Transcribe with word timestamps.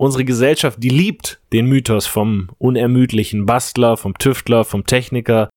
unsere 0.00 0.24
Gesellschaft, 0.24 0.82
die 0.82 0.88
liebt 0.88 1.40
den 1.52 1.66
Mythos 1.66 2.06
vom 2.06 2.48
unermüdlichen 2.56 3.44
Bastler, 3.44 3.98
vom 3.98 4.16
Tüftler, 4.16 4.64
vom 4.64 4.86
Techniker, 4.86 5.50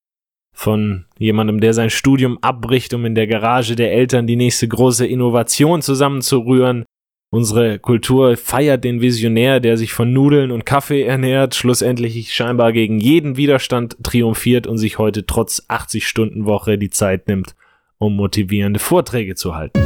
von 0.53 1.05
jemandem, 1.17 1.61
der 1.61 1.73
sein 1.73 1.89
Studium 1.89 2.37
abbricht, 2.41 2.93
um 2.93 3.05
in 3.05 3.15
der 3.15 3.25
Garage 3.25 3.77
der 3.77 3.93
Eltern 3.93 4.27
die 4.27 4.35
nächste 4.35 4.67
große 4.67 5.07
Innovation 5.07 5.81
zusammenzurühren. 5.81 6.83
Unsere 7.31 7.79
Kultur 7.79 8.35
feiert 8.35 8.83
den 8.83 8.99
Visionär, 8.99 9.61
der 9.61 9.77
sich 9.77 9.93
von 9.93 10.11
Nudeln 10.11 10.51
und 10.51 10.65
Kaffee 10.65 11.03
ernährt, 11.03 11.55
schlussendlich 11.55 12.33
scheinbar 12.33 12.73
gegen 12.73 12.99
jeden 12.99 13.37
Widerstand 13.37 13.95
triumphiert 14.03 14.67
und 14.67 14.77
sich 14.77 14.97
heute 14.97 15.25
trotz 15.25 15.63
80 15.69 16.05
Stunden 16.05 16.45
Woche 16.45 16.77
die 16.77 16.89
Zeit 16.89 17.29
nimmt, 17.29 17.55
um 17.97 18.17
motivierende 18.17 18.81
Vorträge 18.81 19.35
zu 19.35 19.55
halten. 19.55 19.79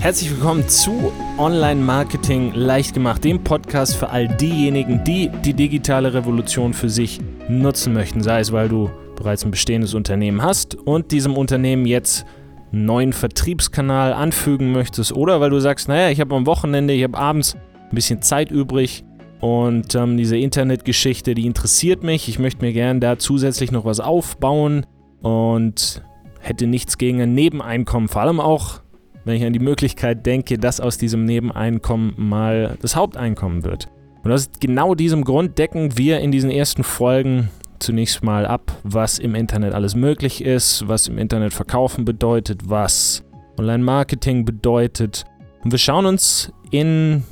Herzlich 0.00 0.30
willkommen 0.30 0.68
zu 0.68 1.12
Online 1.38 1.80
Marketing 1.80 2.52
leicht 2.54 2.94
gemacht, 2.94 3.24
dem 3.24 3.42
Podcast 3.42 3.96
für 3.96 4.10
all 4.10 4.28
diejenigen, 4.28 5.02
die 5.02 5.28
die 5.44 5.54
digitale 5.54 6.14
Revolution 6.14 6.72
für 6.72 6.88
sich 6.88 7.18
nutzen 7.48 7.94
möchten, 7.94 8.22
sei 8.22 8.38
es 8.38 8.52
weil 8.52 8.68
du 8.68 8.88
bereits 9.16 9.44
ein 9.44 9.50
bestehendes 9.50 9.94
Unternehmen 9.94 10.40
hast 10.40 10.76
und 10.76 11.10
diesem 11.10 11.36
Unternehmen 11.36 11.84
jetzt 11.84 12.24
einen 12.72 12.84
neuen 12.84 13.12
Vertriebskanal 13.12 14.12
anfügen 14.12 14.70
möchtest 14.70 15.12
oder 15.12 15.40
weil 15.40 15.50
du 15.50 15.58
sagst, 15.58 15.88
naja, 15.88 16.10
ich 16.10 16.20
habe 16.20 16.36
am 16.36 16.46
Wochenende, 16.46 16.94
ich 16.94 17.02
habe 17.02 17.18
abends 17.18 17.56
ein 17.56 17.94
bisschen 17.94 18.22
Zeit 18.22 18.52
übrig 18.52 19.04
und 19.40 19.96
ähm, 19.96 20.16
diese 20.16 20.36
Internetgeschichte, 20.36 21.34
die 21.34 21.44
interessiert 21.44 22.04
mich, 22.04 22.28
ich 22.28 22.38
möchte 22.38 22.64
mir 22.64 22.72
gerne 22.72 23.00
da 23.00 23.18
zusätzlich 23.18 23.72
noch 23.72 23.84
was 23.84 23.98
aufbauen 23.98 24.86
und 25.22 26.04
hätte 26.38 26.68
nichts 26.68 26.98
gegen 26.98 27.20
ein 27.20 27.34
Nebeneinkommen, 27.34 28.08
vor 28.08 28.22
allem 28.22 28.38
auch 28.38 28.80
wenn 29.28 29.36
ich 29.36 29.44
an 29.44 29.52
die 29.52 29.58
Möglichkeit 29.58 30.24
denke, 30.24 30.56
dass 30.56 30.80
aus 30.80 30.96
diesem 30.96 31.26
Nebeneinkommen 31.26 32.14
mal 32.16 32.78
das 32.80 32.96
Haupteinkommen 32.96 33.62
wird. 33.62 33.88
Und 34.24 34.32
aus 34.32 34.48
genau 34.58 34.94
diesem 34.94 35.22
Grund 35.22 35.58
decken 35.58 35.98
wir 35.98 36.20
in 36.20 36.32
diesen 36.32 36.50
ersten 36.50 36.82
Folgen 36.82 37.50
zunächst 37.78 38.24
mal 38.24 38.46
ab, 38.46 38.72
was 38.84 39.18
im 39.18 39.34
Internet 39.34 39.74
alles 39.74 39.94
möglich 39.94 40.42
ist, 40.42 40.88
was 40.88 41.08
im 41.08 41.18
Internet 41.18 41.52
verkaufen 41.52 42.06
bedeutet, 42.06 42.70
was 42.70 43.22
Online-Marketing 43.58 44.46
bedeutet. 44.46 45.26
Und 45.62 45.72
wir 45.72 45.78
schauen 45.78 46.06
uns 46.06 46.50
in 46.70 47.22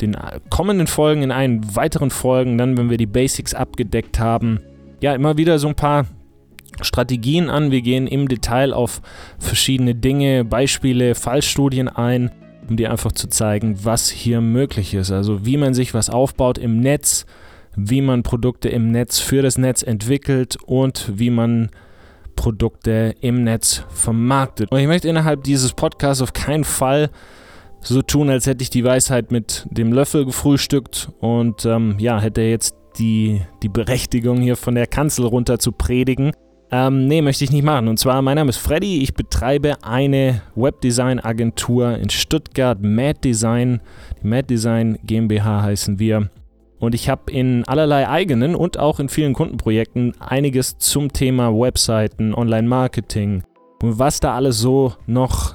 den 0.00 0.16
kommenden 0.48 0.86
Folgen, 0.86 1.22
in 1.22 1.30
einen 1.30 1.76
weiteren 1.76 2.08
Folgen, 2.08 2.56
dann, 2.56 2.78
wenn 2.78 2.88
wir 2.88 2.96
die 2.96 3.04
Basics 3.04 3.52
abgedeckt 3.52 4.18
haben, 4.18 4.60
ja, 5.02 5.14
immer 5.14 5.36
wieder 5.36 5.58
so 5.58 5.68
ein 5.68 5.74
paar 5.74 6.06
Strategien 6.80 7.50
an. 7.50 7.70
Wir 7.70 7.82
gehen 7.82 8.06
im 8.06 8.28
Detail 8.28 8.72
auf 8.72 9.00
verschiedene 9.38 9.94
Dinge, 9.94 10.44
Beispiele, 10.44 11.14
Fallstudien 11.14 11.88
ein, 11.88 12.30
um 12.68 12.76
dir 12.76 12.90
einfach 12.90 13.12
zu 13.12 13.28
zeigen, 13.28 13.84
was 13.84 14.08
hier 14.08 14.40
möglich 14.40 14.94
ist. 14.94 15.10
Also 15.10 15.44
wie 15.44 15.56
man 15.56 15.74
sich 15.74 15.94
was 15.94 16.10
aufbaut 16.10 16.58
im 16.58 16.80
Netz, 16.80 17.26
wie 17.76 18.00
man 18.00 18.22
Produkte 18.22 18.68
im 18.68 18.90
Netz 18.90 19.18
für 19.18 19.42
das 19.42 19.58
Netz 19.58 19.82
entwickelt 19.82 20.56
und 20.64 21.12
wie 21.14 21.30
man 21.30 21.70
Produkte 22.36 23.14
im 23.20 23.44
Netz 23.44 23.84
vermarktet. 23.88 24.70
Und 24.70 24.78
ich 24.78 24.86
möchte 24.86 25.08
innerhalb 25.08 25.44
dieses 25.44 25.72
Podcasts 25.72 26.22
auf 26.22 26.32
keinen 26.32 26.64
Fall 26.64 27.10
so 27.80 28.02
tun, 28.02 28.30
als 28.30 28.46
hätte 28.46 28.62
ich 28.62 28.70
die 28.70 28.84
Weisheit 28.84 29.30
mit 29.30 29.66
dem 29.70 29.92
Löffel 29.92 30.24
gefrühstückt 30.24 31.10
und 31.20 31.64
ähm, 31.66 31.96
ja, 31.98 32.20
hätte 32.20 32.40
jetzt 32.42 32.74
die, 32.98 33.42
die 33.62 33.68
Berechtigung 33.68 34.40
hier 34.40 34.56
von 34.56 34.74
der 34.74 34.86
Kanzel 34.86 35.26
runter 35.26 35.58
zu 35.58 35.72
predigen. 35.72 36.32
Ähm, 36.76 37.06
nee, 37.06 37.22
möchte 37.22 37.44
ich 37.44 37.52
nicht 37.52 37.62
machen. 37.62 37.86
Und 37.86 38.00
zwar, 38.00 38.20
mein 38.20 38.34
Name 38.34 38.50
ist 38.50 38.56
Freddy. 38.56 39.00
Ich 39.00 39.14
betreibe 39.14 39.84
eine 39.84 40.42
Webdesign-Agentur 40.56 41.96
in 41.98 42.10
Stuttgart, 42.10 42.82
Mad 42.82 43.20
Design. 43.22 43.80
Die 44.20 44.26
Mad 44.26 44.48
Design 44.48 44.98
GmbH 45.04 45.62
heißen 45.62 46.00
wir. 46.00 46.30
Und 46.80 46.96
ich 46.96 47.08
habe 47.08 47.30
in 47.30 47.62
allerlei 47.68 48.08
eigenen 48.08 48.56
und 48.56 48.76
auch 48.76 48.98
in 48.98 49.08
vielen 49.08 49.34
Kundenprojekten 49.34 50.20
einiges 50.20 50.76
zum 50.78 51.12
Thema 51.12 51.52
Webseiten, 51.54 52.34
Online-Marketing 52.34 53.44
und 53.80 54.00
was 54.00 54.18
da 54.18 54.34
alles 54.34 54.58
so 54.58 54.94
noch 55.06 55.54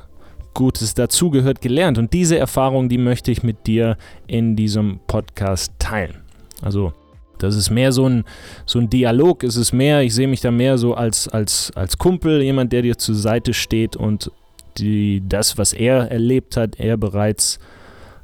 Gutes 0.53 0.94
dazugehört 0.94 1.59
gelernt. 1.59 1.97
Und 1.97 2.13
diese 2.13 2.38
Erfahrung, 2.38 2.88
die 2.88 2.97
möchte 2.97 3.29
ich 3.29 3.44
mit 3.44 3.68
dir 3.68 3.97
in 4.25 4.56
diesem 4.56 5.02
Podcast 5.06 5.74
teilen. 5.79 6.22
Also 6.62 6.94
das 7.39 7.55
ist 7.55 7.69
mehr 7.69 7.91
so 7.91 8.07
ein, 8.07 8.23
so 8.66 8.79
ein 8.79 8.89
Dialog, 8.89 9.44
es 9.44 9.55
ist 9.55 9.73
mehr, 9.73 10.01
ich 10.01 10.13
sehe 10.13 10.27
mich 10.27 10.41
da 10.41 10.51
mehr 10.51 10.77
so 10.77 10.94
als, 10.94 11.27
als, 11.27 11.72
als 11.75 11.97
Kumpel, 11.97 12.41
jemand, 12.41 12.72
der 12.72 12.81
dir 12.83 12.97
zur 12.97 13.16
Seite 13.16 13.53
steht 13.53 13.95
und 13.95 14.31
die, 14.77 15.23
das, 15.27 15.57
was 15.57 15.73
er 15.73 16.11
erlebt 16.11 16.57
hat, 16.57 16.79
er 16.79 16.97
bereits 16.97 17.59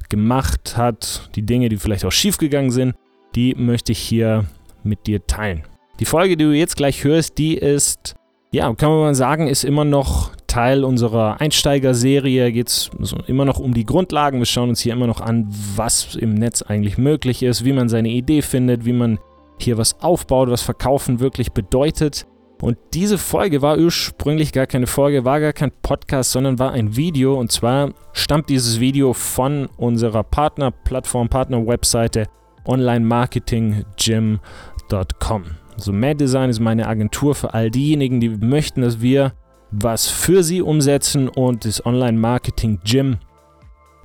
gemacht 0.08 0.76
hat, 0.76 1.30
die 1.34 1.42
Dinge, 1.42 1.68
die 1.68 1.76
vielleicht 1.76 2.04
auch 2.04 2.12
schiefgegangen 2.12 2.70
sind, 2.70 2.94
die 3.34 3.54
möchte 3.54 3.92
ich 3.92 3.98
hier 3.98 4.44
mit 4.82 5.06
dir 5.06 5.26
teilen. 5.26 5.64
Die 5.98 6.04
Folge, 6.04 6.36
die 6.36 6.44
du 6.44 6.52
jetzt 6.52 6.76
gleich 6.76 7.04
hörst, 7.04 7.38
die 7.38 7.56
ist, 7.56 8.14
ja, 8.52 8.72
kann 8.74 8.90
man 8.90 9.00
mal 9.00 9.14
sagen, 9.14 9.48
ist 9.48 9.64
immer 9.64 9.84
noch 9.84 10.34
Teil 10.56 10.84
unserer 10.84 11.38
Einsteigerserie. 11.38 12.50
Geht 12.50 12.68
es 12.68 12.90
immer 13.26 13.44
noch 13.44 13.58
um 13.58 13.74
die 13.74 13.84
Grundlagen. 13.84 14.38
Wir 14.38 14.46
schauen 14.46 14.70
uns 14.70 14.80
hier 14.80 14.94
immer 14.94 15.06
noch 15.06 15.20
an, 15.20 15.46
was 15.76 16.14
im 16.14 16.32
Netz 16.32 16.62
eigentlich 16.62 16.96
möglich 16.96 17.42
ist, 17.42 17.66
wie 17.66 17.74
man 17.74 17.90
seine 17.90 18.08
Idee 18.08 18.40
findet, 18.40 18.86
wie 18.86 18.94
man 18.94 19.18
hier 19.60 19.76
was 19.76 20.00
aufbaut, 20.00 20.48
was 20.48 20.62
Verkaufen 20.62 21.20
wirklich 21.20 21.52
bedeutet. 21.52 22.26
Und 22.62 22.78
diese 22.94 23.18
Folge 23.18 23.60
war 23.60 23.76
ursprünglich 23.76 24.54
gar 24.54 24.66
keine 24.66 24.86
Folge, 24.86 25.26
war 25.26 25.40
gar 25.40 25.52
kein 25.52 25.72
Podcast, 25.82 26.32
sondern 26.32 26.58
war 26.58 26.72
ein 26.72 26.96
Video. 26.96 27.38
Und 27.38 27.52
zwar 27.52 27.92
stammt 28.14 28.48
dieses 28.48 28.80
Video 28.80 29.12
von 29.12 29.68
unserer 29.76 30.22
Partnerplattform, 30.22 31.28
Partner-Webseite 31.28 32.28
onlinemarketinggym.com. 32.64 35.44
Also 35.74 35.92
Mad 35.92 36.14
Design 36.14 36.48
ist 36.48 36.60
meine 36.60 36.88
Agentur 36.88 37.34
für 37.34 37.52
all 37.52 37.70
diejenigen, 37.70 38.20
die 38.20 38.30
möchten, 38.30 38.80
dass 38.80 39.02
wir 39.02 39.34
was 39.70 40.08
für 40.08 40.42
sie 40.42 40.62
umsetzen 40.62 41.28
und 41.28 41.64
das 41.64 41.84
Online-Marketing 41.84 42.80
Gym 42.84 43.18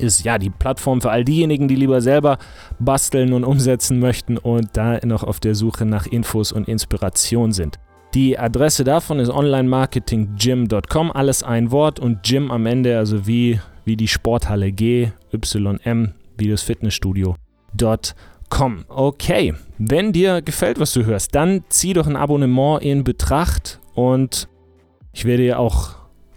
ist 0.01 0.25
ja 0.25 0.37
die 0.37 0.49
Plattform 0.49 1.01
für 1.01 1.11
all 1.11 1.23
diejenigen, 1.23 1.67
die 1.67 1.75
lieber 1.75 2.01
selber 2.01 2.37
basteln 2.79 3.33
und 3.33 3.43
umsetzen 3.43 3.99
möchten 3.99 4.37
und 4.37 4.69
da 4.73 4.99
noch 5.05 5.23
auf 5.23 5.39
der 5.39 5.55
Suche 5.55 5.85
nach 5.85 6.07
Infos 6.07 6.51
und 6.51 6.67
Inspiration 6.67 7.51
sind. 7.51 7.79
Die 8.13 8.37
Adresse 8.37 8.83
davon 8.83 9.19
ist 9.19 9.29
onlinemarketinggym.com, 9.29 11.11
alles 11.11 11.43
ein 11.43 11.71
Wort 11.71 11.99
und 11.99 12.23
Gym 12.23 12.51
am 12.51 12.65
Ende, 12.65 12.97
also 12.97 13.25
wie, 13.25 13.61
wie 13.85 13.95
die 13.95 14.09
Sporthalle 14.09 14.73
G, 14.73 15.11
YM, 15.31 16.11
wie 16.37 16.49
das 16.49 16.61
Fitnessstudio.com. 16.63 18.85
Okay, 18.89 19.53
wenn 19.77 20.11
dir 20.11 20.41
gefällt, 20.41 20.77
was 20.77 20.91
du 20.91 21.05
hörst, 21.05 21.33
dann 21.35 21.63
zieh 21.69 21.93
doch 21.93 22.05
ein 22.05 22.17
Abonnement 22.17 22.83
in 22.83 23.05
Betracht 23.05 23.79
und 23.93 24.49
ich 25.13 25.25
wäre 25.25 25.37
dir 25.37 25.59
auch 25.59 25.95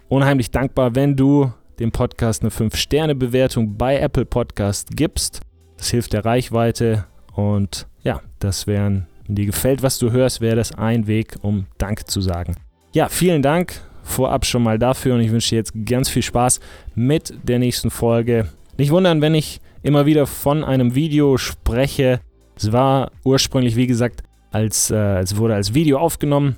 unheimlich 0.09 0.51
dankbar, 0.51 0.95
wenn 0.95 1.15
du 1.15 1.51
dem 1.79 1.91
Podcast 1.91 2.41
eine 2.41 2.51
5-Sterne-Bewertung 2.51 3.77
bei 3.77 3.99
Apple 3.99 4.25
Podcast 4.25 4.95
gibst. 4.95 5.41
Das 5.77 5.89
hilft 5.89 6.13
der 6.13 6.25
Reichweite 6.25 7.05
und 7.33 7.87
ja, 8.01 8.21
das 8.39 8.67
wären, 8.67 9.07
wenn 9.25 9.35
dir 9.35 9.45
gefällt, 9.45 9.83
was 9.83 9.99
du 9.99 10.11
hörst, 10.11 10.41
wäre 10.41 10.55
das 10.55 10.73
ein 10.73 11.07
Weg, 11.07 11.35
um 11.41 11.65
Dank 11.77 12.09
zu 12.09 12.21
sagen. 12.21 12.55
Ja, 12.93 13.09
vielen 13.09 13.41
Dank 13.41 13.81
vorab 14.03 14.45
schon 14.45 14.63
mal 14.63 14.77
dafür 14.77 15.15
und 15.15 15.21
ich 15.21 15.31
wünsche 15.31 15.49
dir 15.49 15.57
jetzt 15.57 15.73
ganz 15.85 16.09
viel 16.09 16.21
Spaß 16.21 16.59
mit 16.93 17.33
der 17.43 17.59
nächsten 17.59 17.89
Folge. 17.89 18.49
Nicht 18.77 18.91
wundern, 18.91 19.21
wenn 19.21 19.35
ich 19.35 19.59
immer 19.83 20.05
wieder 20.05 20.27
von 20.27 20.63
einem 20.63 20.95
Video 20.95 21.37
spreche. 21.37 22.19
Es 22.55 22.71
war 22.71 23.11
ursprünglich, 23.23 23.75
wie 23.75 23.87
gesagt, 23.87 24.23
als 24.51 24.91
äh, 24.91 25.19
es 25.19 25.35
wurde 25.37 25.55
als 25.55 25.73
Video 25.73 25.97
aufgenommen 25.97 26.55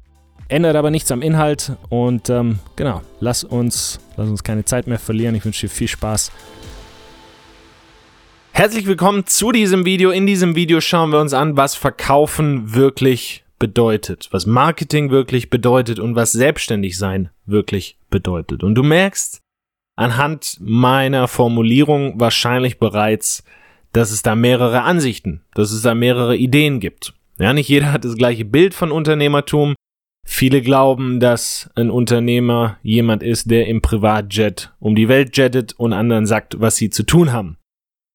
Ändert 0.50 0.78
aber 0.78 0.92
nichts 0.92 1.12
am 1.12 1.22
Inhalt 1.22 1.74
und 1.90 2.30
ähm, 2.30 2.60
genau, 2.78 3.02
lass 3.20 3.44
uns, 3.44 4.00
lass 4.16 4.30
uns 4.30 4.44
keine 4.44 4.64
Zeit 4.64 4.88
mehr 4.88 5.00
verlieren. 5.00 5.36
Ich 5.36 5.44
wünsche 5.44 5.68
dir 5.68 5.74
viel 5.74 5.90
Spaß. 5.90 6.32
Herzlich 8.54 8.86
willkommen 8.86 9.26
zu 9.26 9.52
diesem 9.52 9.86
Video. 9.86 10.10
In 10.10 10.26
diesem 10.26 10.56
Video 10.56 10.80
schauen 10.80 11.12
wir 11.12 11.20
uns 11.20 11.34
an, 11.34 11.58
was 11.58 11.76
Verkaufen 11.76 12.74
wirklich 12.74 13.44
bedeutet, 13.60 14.30
was 14.32 14.46
Marketing 14.46 15.12
wirklich 15.12 15.50
bedeutet 15.50 16.00
und 16.00 16.16
was 16.16 16.32
selbstständig 16.32 16.98
sein 16.98 17.30
wirklich 17.46 17.98
bedeutet. 18.10 18.64
Und 18.64 18.76
du 18.76 18.84
merkst 18.84 19.42
anhand 19.98 20.58
meiner 20.62 21.28
Formulierung 21.28 22.20
wahrscheinlich 22.22 22.80
bereits, 22.80 23.44
dass 23.92 24.12
es 24.12 24.22
da 24.22 24.34
mehrere 24.34 24.84
Ansichten, 24.84 25.42
dass 25.56 25.72
es 25.72 25.82
da 25.82 25.94
mehrere 25.94 26.38
Ideen 26.38 26.80
gibt. 26.80 27.14
Ja, 27.38 27.54
nicht 27.54 27.68
jeder 27.68 27.92
hat 27.92 28.06
das 28.06 28.16
gleiche 28.16 28.46
Bild 28.46 28.74
von 28.74 28.92
Unternehmertum. 28.92 29.76
Viele 30.30 30.62
glauben, 30.62 31.22
dass 31.22 31.70
ein 31.76 31.90
Unternehmer 31.90 32.78
jemand 32.84 33.24
ist, 33.24 33.50
der 33.50 33.68
im 33.68 33.82
Privatjet 33.82 34.74
um 34.78 34.94
die 34.94 35.08
Welt 35.08 35.38
jettet 35.38 35.74
und 35.80 35.94
anderen 35.94 36.26
sagt, 36.26 36.60
was 36.60 36.76
sie 36.76 36.90
zu 36.90 37.04
tun 37.04 37.32
haben. 37.32 37.58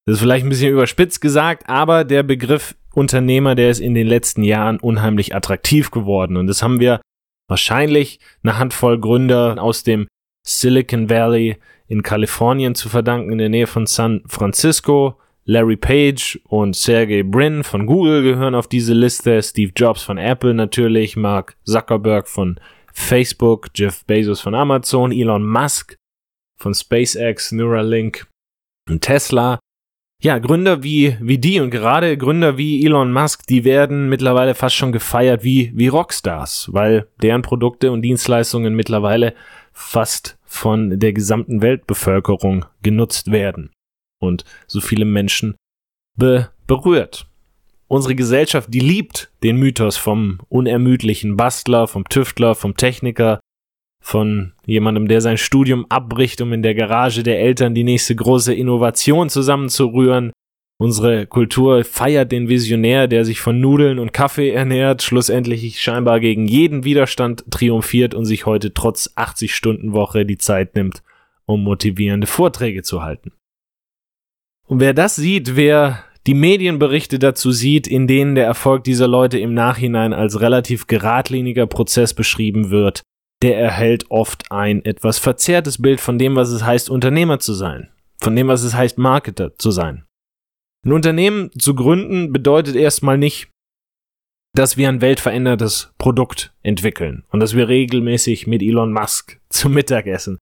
Das 0.04 0.16
ist 0.16 0.20
vielleicht 0.20 0.44
ein 0.44 0.50
bisschen 0.50 0.72
überspitzt 0.72 1.22
gesagt, 1.22 1.68
aber 1.70 2.04
der 2.04 2.22
Begriff 2.22 2.76
Unternehmer, 2.92 3.54
der 3.54 3.70
ist 3.70 3.80
in 3.80 3.94
den 3.94 4.06
letzten 4.06 4.42
Jahren 4.42 4.78
unheimlich 4.78 5.34
attraktiv 5.34 5.90
geworden. 5.90 6.36
Und 6.36 6.48
das 6.48 6.62
haben 6.62 6.80
wir 6.80 7.00
wahrscheinlich 7.48 8.20
eine 8.42 8.58
Handvoll 8.58 9.00
Gründer 9.00 9.56
aus 9.58 9.82
dem 9.82 10.06
Silicon 10.46 11.08
Valley 11.08 11.56
in 11.88 12.02
Kalifornien 12.02 12.74
zu 12.74 12.90
verdanken, 12.90 13.32
in 13.32 13.38
der 13.38 13.48
Nähe 13.48 13.66
von 13.66 13.86
San 13.86 14.22
Francisco. 14.26 15.18
Larry 15.44 15.76
Page 15.76 16.38
und 16.44 16.76
Sergey 16.76 17.24
Brin 17.24 17.64
von 17.64 17.86
Google 17.86 18.22
gehören 18.22 18.54
auf 18.54 18.68
diese 18.68 18.94
Liste, 18.94 19.42
Steve 19.42 19.72
Jobs 19.74 20.02
von 20.02 20.16
Apple 20.16 20.54
natürlich, 20.54 21.16
Mark 21.16 21.56
Zuckerberg 21.64 22.28
von 22.28 22.60
Facebook, 22.92 23.68
Jeff 23.74 24.04
Bezos 24.04 24.40
von 24.40 24.54
Amazon, 24.54 25.10
Elon 25.10 25.44
Musk 25.44 25.96
von 26.56 26.74
SpaceX, 26.74 27.50
Neuralink 27.50 28.28
und 28.88 29.00
Tesla. 29.00 29.58
Ja, 30.22 30.38
Gründer 30.38 30.84
wie, 30.84 31.16
wie 31.20 31.38
die 31.38 31.58
und 31.58 31.70
gerade 31.70 32.16
Gründer 32.16 32.56
wie 32.56 32.86
Elon 32.86 33.12
Musk, 33.12 33.44
die 33.48 33.64
werden 33.64 34.08
mittlerweile 34.08 34.54
fast 34.54 34.76
schon 34.76 34.92
gefeiert 34.92 35.42
wie, 35.42 35.72
wie 35.74 35.88
Rockstars, 35.88 36.68
weil 36.72 37.08
deren 37.20 37.42
Produkte 37.42 37.90
und 37.90 38.02
Dienstleistungen 38.02 38.76
mittlerweile 38.76 39.34
fast 39.72 40.38
von 40.44 41.00
der 41.00 41.12
gesamten 41.12 41.62
Weltbevölkerung 41.62 42.66
genutzt 42.80 43.32
werden 43.32 43.72
und 44.22 44.44
so 44.66 44.80
viele 44.80 45.04
Menschen 45.04 45.56
be 46.16 46.50
berührt. 46.66 47.26
Unsere 47.88 48.14
Gesellschaft, 48.14 48.72
die 48.72 48.80
liebt 48.80 49.30
den 49.42 49.56
Mythos 49.56 49.98
vom 49.98 50.38
unermüdlichen 50.48 51.36
Bastler, 51.36 51.86
vom 51.86 52.08
Tüftler, 52.08 52.54
vom 52.54 52.76
Techniker, 52.76 53.40
von 54.00 54.52
jemandem, 54.64 55.08
der 55.08 55.20
sein 55.20 55.36
Studium 55.36 55.84
abbricht, 55.90 56.40
um 56.40 56.52
in 56.52 56.62
der 56.62 56.74
Garage 56.74 57.22
der 57.22 57.40
Eltern 57.40 57.74
die 57.74 57.84
nächste 57.84 58.16
große 58.16 58.54
Innovation 58.54 59.28
zusammenzurühren. 59.28 60.32
Unsere 60.78 61.26
Kultur 61.26 61.84
feiert 61.84 62.32
den 62.32 62.48
Visionär, 62.48 63.06
der 63.06 63.24
sich 63.24 63.40
von 63.40 63.60
Nudeln 63.60 63.98
und 63.98 64.12
Kaffee 64.12 64.50
ernährt, 64.50 65.02
schlussendlich 65.02 65.80
scheinbar 65.80 66.18
gegen 66.18 66.48
jeden 66.48 66.84
Widerstand 66.84 67.44
triumphiert 67.50 68.14
und 68.14 68.24
sich 68.24 68.46
heute 68.46 68.72
trotz 68.72 69.12
80 69.14 69.54
Stunden 69.54 69.92
Woche 69.92 70.24
die 70.24 70.38
Zeit 70.38 70.74
nimmt, 70.74 71.02
um 71.44 71.62
motivierende 71.62 72.26
Vorträge 72.26 72.82
zu 72.82 73.02
halten. 73.02 73.32
Und 74.72 74.80
wer 74.80 74.94
das 74.94 75.16
sieht, 75.16 75.54
wer 75.54 76.02
die 76.26 76.32
Medienberichte 76.32 77.18
dazu 77.18 77.52
sieht, 77.52 77.86
in 77.86 78.06
denen 78.06 78.34
der 78.34 78.46
Erfolg 78.46 78.84
dieser 78.84 79.06
Leute 79.06 79.38
im 79.38 79.52
Nachhinein 79.52 80.14
als 80.14 80.40
relativ 80.40 80.86
geradliniger 80.86 81.66
Prozess 81.66 82.14
beschrieben 82.14 82.70
wird, 82.70 83.02
der 83.42 83.58
erhält 83.58 84.10
oft 84.10 84.50
ein 84.50 84.82
etwas 84.82 85.18
verzerrtes 85.18 85.82
Bild 85.82 86.00
von 86.00 86.18
dem, 86.18 86.36
was 86.36 86.48
es 86.48 86.64
heißt, 86.64 86.88
Unternehmer 86.88 87.38
zu 87.38 87.52
sein, 87.52 87.90
von 88.18 88.34
dem, 88.34 88.48
was 88.48 88.62
es 88.62 88.72
heißt, 88.72 88.96
Marketer 88.96 89.54
zu 89.58 89.70
sein. 89.72 90.06
Ein 90.86 90.92
Unternehmen 90.92 91.50
zu 91.58 91.74
gründen 91.74 92.32
bedeutet 92.32 92.74
erstmal 92.74 93.18
nicht, 93.18 93.50
dass 94.56 94.78
wir 94.78 94.88
ein 94.88 95.02
weltverändertes 95.02 95.92
Produkt 95.98 96.54
entwickeln 96.62 97.24
und 97.28 97.40
dass 97.40 97.54
wir 97.54 97.68
regelmäßig 97.68 98.46
mit 98.46 98.62
Elon 98.62 98.94
Musk 98.94 99.38
zum 99.50 99.74
Mittag 99.74 100.06
essen. 100.06 100.38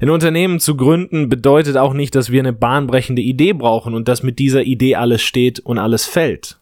Ein 0.00 0.10
Unternehmen 0.10 0.60
zu 0.60 0.76
gründen 0.76 1.28
bedeutet 1.28 1.76
auch 1.76 1.92
nicht, 1.92 2.14
dass 2.14 2.30
wir 2.30 2.40
eine 2.40 2.52
bahnbrechende 2.52 3.20
Idee 3.20 3.52
brauchen 3.52 3.94
und 3.94 4.06
dass 4.06 4.22
mit 4.22 4.38
dieser 4.38 4.62
Idee 4.62 4.94
alles 4.94 5.22
steht 5.22 5.58
und 5.58 5.78
alles 5.78 6.06
fällt. 6.06 6.60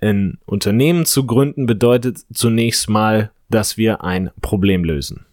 Ein 0.00 0.38
Unternehmen 0.44 1.06
zu 1.06 1.24
gründen 1.24 1.64
bedeutet 1.64 2.18
zunächst 2.32 2.90
mal, 2.90 3.30
dass 3.48 3.78
wir 3.78 4.04
ein 4.04 4.30
Problem 4.42 4.84
lösen. 4.84 5.24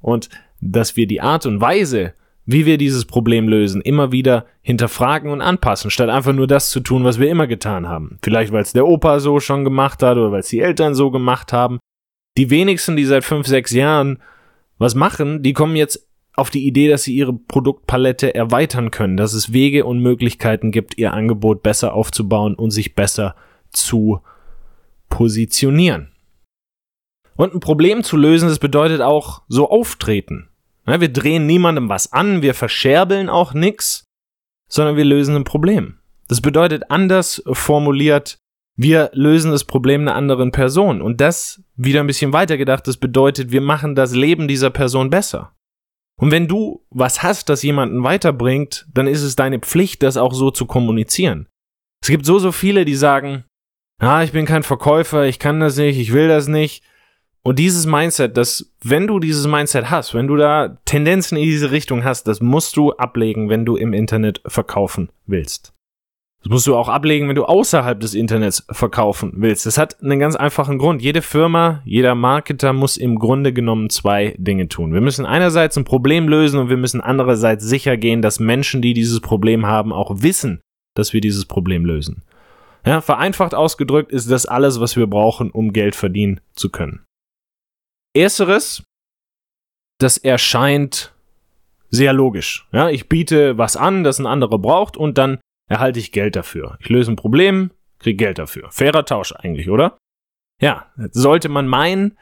Und 0.00 0.30
dass 0.62 0.96
wir 0.96 1.06
die 1.06 1.20
Art 1.20 1.44
und 1.44 1.60
Weise, 1.60 2.14
wie 2.46 2.64
wir 2.64 2.78
dieses 2.78 3.04
Problem 3.04 3.46
lösen, 3.46 3.82
immer 3.82 4.10
wieder 4.10 4.46
hinterfragen 4.62 5.30
und 5.30 5.42
anpassen, 5.42 5.90
statt 5.90 6.08
einfach 6.08 6.32
nur 6.32 6.46
das 6.46 6.70
zu 6.70 6.80
tun, 6.80 7.04
was 7.04 7.18
wir 7.18 7.28
immer 7.28 7.46
getan 7.46 7.88
haben. 7.88 8.18
Vielleicht 8.22 8.52
weil 8.52 8.62
es 8.62 8.72
der 8.72 8.86
Opa 8.86 9.20
so 9.20 9.38
schon 9.38 9.64
gemacht 9.64 10.02
hat 10.02 10.16
oder 10.16 10.32
weil 10.32 10.40
es 10.40 10.48
die 10.48 10.60
Eltern 10.60 10.94
so 10.94 11.10
gemacht 11.10 11.52
haben. 11.52 11.78
Die 12.38 12.48
wenigsten, 12.48 12.96
die 12.96 13.04
seit 13.04 13.24
fünf, 13.24 13.46
sechs 13.46 13.72
Jahren 13.72 14.18
was 14.78 14.94
machen, 14.94 15.42
die 15.42 15.52
kommen 15.52 15.76
jetzt 15.76 16.05
auf 16.36 16.50
die 16.50 16.66
Idee, 16.66 16.88
dass 16.88 17.02
sie 17.02 17.14
ihre 17.14 17.32
Produktpalette 17.32 18.34
erweitern 18.34 18.90
können, 18.90 19.16
dass 19.16 19.32
es 19.32 19.52
Wege 19.52 19.86
und 19.86 20.00
Möglichkeiten 20.00 20.70
gibt, 20.70 20.98
ihr 20.98 21.14
Angebot 21.14 21.62
besser 21.62 21.94
aufzubauen 21.94 22.54
und 22.54 22.70
sich 22.70 22.94
besser 22.94 23.34
zu 23.70 24.20
positionieren. 25.08 26.12
Und 27.36 27.54
ein 27.54 27.60
Problem 27.60 28.02
zu 28.02 28.16
lösen, 28.16 28.48
das 28.48 28.58
bedeutet 28.58 29.00
auch 29.00 29.42
so 29.48 29.70
auftreten. 29.70 30.48
wir 30.84 31.12
drehen 31.12 31.46
niemandem 31.46 31.88
was 31.88 32.12
an, 32.12 32.42
wir 32.42 32.54
verscherbeln 32.54 33.28
auch 33.28 33.54
nichts, 33.54 34.04
sondern 34.68 34.96
wir 34.96 35.04
lösen 35.04 35.36
ein 35.36 35.44
Problem. 35.44 35.98
Das 36.28 36.40
bedeutet 36.40 36.90
anders 36.90 37.42
formuliert, 37.52 38.38
wir 38.76 39.10
lösen 39.14 39.52
das 39.52 39.64
Problem 39.64 40.02
einer 40.02 40.14
anderen 40.14 40.52
Person. 40.52 41.00
Und 41.00 41.20
das 41.20 41.62
wieder 41.76 42.00
ein 42.00 42.06
bisschen 42.06 42.32
weitergedacht, 42.32 42.86
das 42.86 42.98
bedeutet, 42.98 43.52
wir 43.52 43.62
machen 43.62 43.94
das 43.94 44.14
Leben 44.14 44.48
dieser 44.48 44.70
Person 44.70 45.08
besser. 45.08 45.55
Und 46.18 46.30
wenn 46.30 46.48
du 46.48 46.84
was 46.90 47.22
hast, 47.22 47.48
das 47.48 47.62
jemanden 47.62 48.02
weiterbringt, 48.02 48.86
dann 48.92 49.06
ist 49.06 49.22
es 49.22 49.36
deine 49.36 49.58
Pflicht, 49.58 50.02
das 50.02 50.16
auch 50.16 50.32
so 50.32 50.50
zu 50.50 50.66
kommunizieren. 50.66 51.48
Es 52.02 52.08
gibt 52.08 52.24
so, 52.24 52.38
so 52.38 52.52
viele, 52.52 52.84
die 52.84 52.94
sagen, 52.94 53.44
ah, 53.98 54.22
ich 54.22 54.32
bin 54.32 54.46
kein 54.46 54.62
Verkäufer, 54.62 55.26
ich 55.26 55.38
kann 55.38 55.60
das 55.60 55.76
nicht, 55.76 55.98
ich 55.98 56.12
will 56.12 56.28
das 56.28 56.48
nicht. 56.48 56.82
Und 57.42 57.58
dieses 57.58 57.86
Mindset, 57.86 58.36
das, 58.36 58.72
wenn 58.82 59.06
du 59.06 59.20
dieses 59.20 59.46
Mindset 59.46 59.90
hast, 59.90 60.14
wenn 60.14 60.26
du 60.26 60.36
da 60.36 60.78
Tendenzen 60.84 61.36
in 61.36 61.44
diese 61.44 61.70
Richtung 61.70 62.02
hast, 62.02 62.24
das 62.24 62.40
musst 62.40 62.76
du 62.76 62.92
ablegen, 62.94 63.48
wenn 63.48 63.64
du 63.64 63.76
im 63.76 63.92
Internet 63.92 64.40
verkaufen 64.46 65.10
willst. 65.26 65.75
Das 66.42 66.50
musst 66.50 66.66
du 66.66 66.76
auch 66.76 66.88
ablegen, 66.88 67.28
wenn 67.28 67.34
du 67.34 67.44
außerhalb 67.44 67.98
des 67.98 68.14
Internets 68.14 68.64
verkaufen 68.70 69.32
willst. 69.36 69.66
Das 69.66 69.78
hat 69.78 70.00
einen 70.02 70.20
ganz 70.20 70.36
einfachen 70.36 70.78
Grund. 70.78 71.02
Jede 71.02 71.22
Firma, 71.22 71.82
jeder 71.84 72.14
Marketer 72.14 72.72
muss 72.72 72.96
im 72.96 73.18
Grunde 73.18 73.52
genommen 73.52 73.90
zwei 73.90 74.34
Dinge 74.38 74.68
tun. 74.68 74.94
Wir 74.94 75.00
müssen 75.00 75.26
einerseits 75.26 75.76
ein 75.76 75.84
Problem 75.84 76.28
lösen 76.28 76.60
und 76.60 76.68
wir 76.68 76.76
müssen 76.76 77.00
andererseits 77.00 77.64
sicher 77.64 77.96
gehen, 77.96 78.22
dass 78.22 78.38
Menschen, 78.38 78.80
die 78.80 78.94
dieses 78.94 79.20
Problem 79.20 79.66
haben, 79.66 79.92
auch 79.92 80.22
wissen, 80.22 80.60
dass 80.94 81.12
wir 81.12 81.20
dieses 81.20 81.46
Problem 81.46 81.84
lösen. 81.84 82.22
Ja, 82.84 83.00
vereinfacht 83.00 83.52
ausgedrückt 83.52 84.12
ist 84.12 84.30
das 84.30 84.46
alles, 84.46 84.78
was 84.78 84.96
wir 84.96 85.08
brauchen, 85.08 85.50
um 85.50 85.72
Geld 85.72 85.96
verdienen 85.96 86.40
zu 86.54 86.70
können. 86.70 87.04
Ersteres, 88.14 88.84
das 89.98 90.16
erscheint 90.16 91.12
sehr 91.90 92.12
logisch. 92.12 92.68
Ja, 92.72 92.88
ich 92.88 93.08
biete 93.08 93.58
was 93.58 93.76
an, 93.76 94.04
das 94.04 94.20
ein 94.20 94.26
anderer 94.26 94.58
braucht 94.58 94.96
und 94.96 95.18
dann 95.18 95.38
erhalte 95.68 95.98
ich 95.98 96.12
Geld 96.12 96.36
dafür. 96.36 96.76
Ich 96.80 96.88
löse 96.88 97.12
ein 97.12 97.16
Problem, 97.16 97.70
kriege 97.98 98.16
Geld 98.16 98.38
dafür. 98.38 98.70
Fairer 98.70 99.04
Tausch 99.04 99.32
eigentlich, 99.32 99.70
oder? 99.70 99.98
Ja, 100.60 100.92
sollte 101.10 101.48
man 101.48 101.66
meinen, 101.66 102.16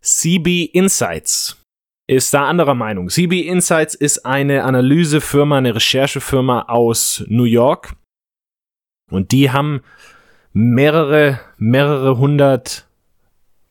CB 0.00 0.64
Insights 0.64 1.62
ist 2.06 2.32
da 2.32 2.46
anderer 2.46 2.74
Meinung. 2.74 3.08
CB 3.08 3.40
Insights 3.40 3.94
ist 3.94 4.24
eine 4.24 4.64
Analysefirma, 4.64 5.58
eine 5.58 5.74
Recherchefirma 5.74 6.62
aus 6.68 7.24
New 7.28 7.44
York. 7.44 7.96
Und 9.10 9.32
die 9.32 9.50
haben 9.50 9.82
mehrere, 10.52 11.40
mehrere 11.56 12.18
hundert 12.18 12.88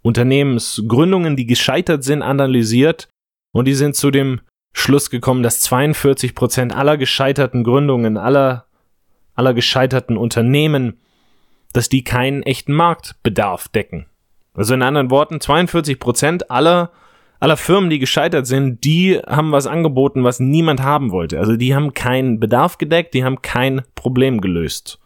Unternehmensgründungen, 0.01 1.35
die 1.35 1.45
gescheitert 1.45 2.03
sind, 2.03 2.21
analysiert. 2.21 3.07
Und 3.53 3.65
die 3.65 3.73
sind 3.73 3.95
zu 3.95 4.11
dem 4.11 4.41
Schluss 4.73 5.09
gekommen, 5.09 5.41
dass 5.41 5.61
42 5.61 6.35
Prozent 6.35 6.75
aller 6.75 6.97
gescheiterten 6.97 7.63
Gründungen, 7.63 8.17
aller 8.17 8.67
aller 9.35 9.53
gescheiterten 9.53 10.17
Unternehmen, 10.17 10.99
dass 11.73 11.89
die 11.89 12.03
keinen 12.03 12.43
echten 12.43 12.73
Marktbedarf 12.73 13.67
decken. 13.67 14.07
Also 14.53 14.73
in 14.73 14.81
anderen 14.81 15.11
Worten, 15.11 15.41
42 15.41 15.99
Prozent 15.99 16.49
aller, 16.49 16.91
aller 17.39 17.57
Firmen, 17.57 17.89
die 17.89 17.99
gescheitert 17.99 18.47
sind, 18.47 18.83
die 18.85 19.19
haben 19.27 19.51
was 19.51 19.67
angeboten, 19.67 20.23
was 20.23 20.39
niemand 20.39 20.81
haben 20.81 21.11
wollte. 21.11 21.37
Also 21.37 21.57
die 21.57 21.75
haben 21.75 21.93
keinen 21.93 22.39
Bedarf 22.39 22.77
gedeckt, 22.77 23.13
die 23.13 23.25
haben 23.25 23.41
kein 23.41 23.81
Problem 23.95 24.39
gelöst. 24.39 25.01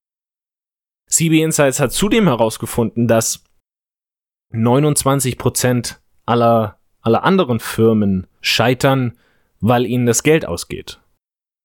CB 1.07 1.41
Insights 1.41 1.79
hat 1.79 1.91
zudem 1.91 2.27
herausgefunden, 2.27 3.07
dass 3.07 3.43
29 4.51 5.39
Prozent 5.39 5.99
aller, 6.27 6.77
aller 7.01 7.23
anderen 7.23 7.59
Firmen 7.59 8.27
scheitern, 8.41 9.17
weil 9.59 9.87
ihnen 9.87 10.05
das 10.05 10.21
Geld 10.21 10.45
ausgeht. 10.45 10.99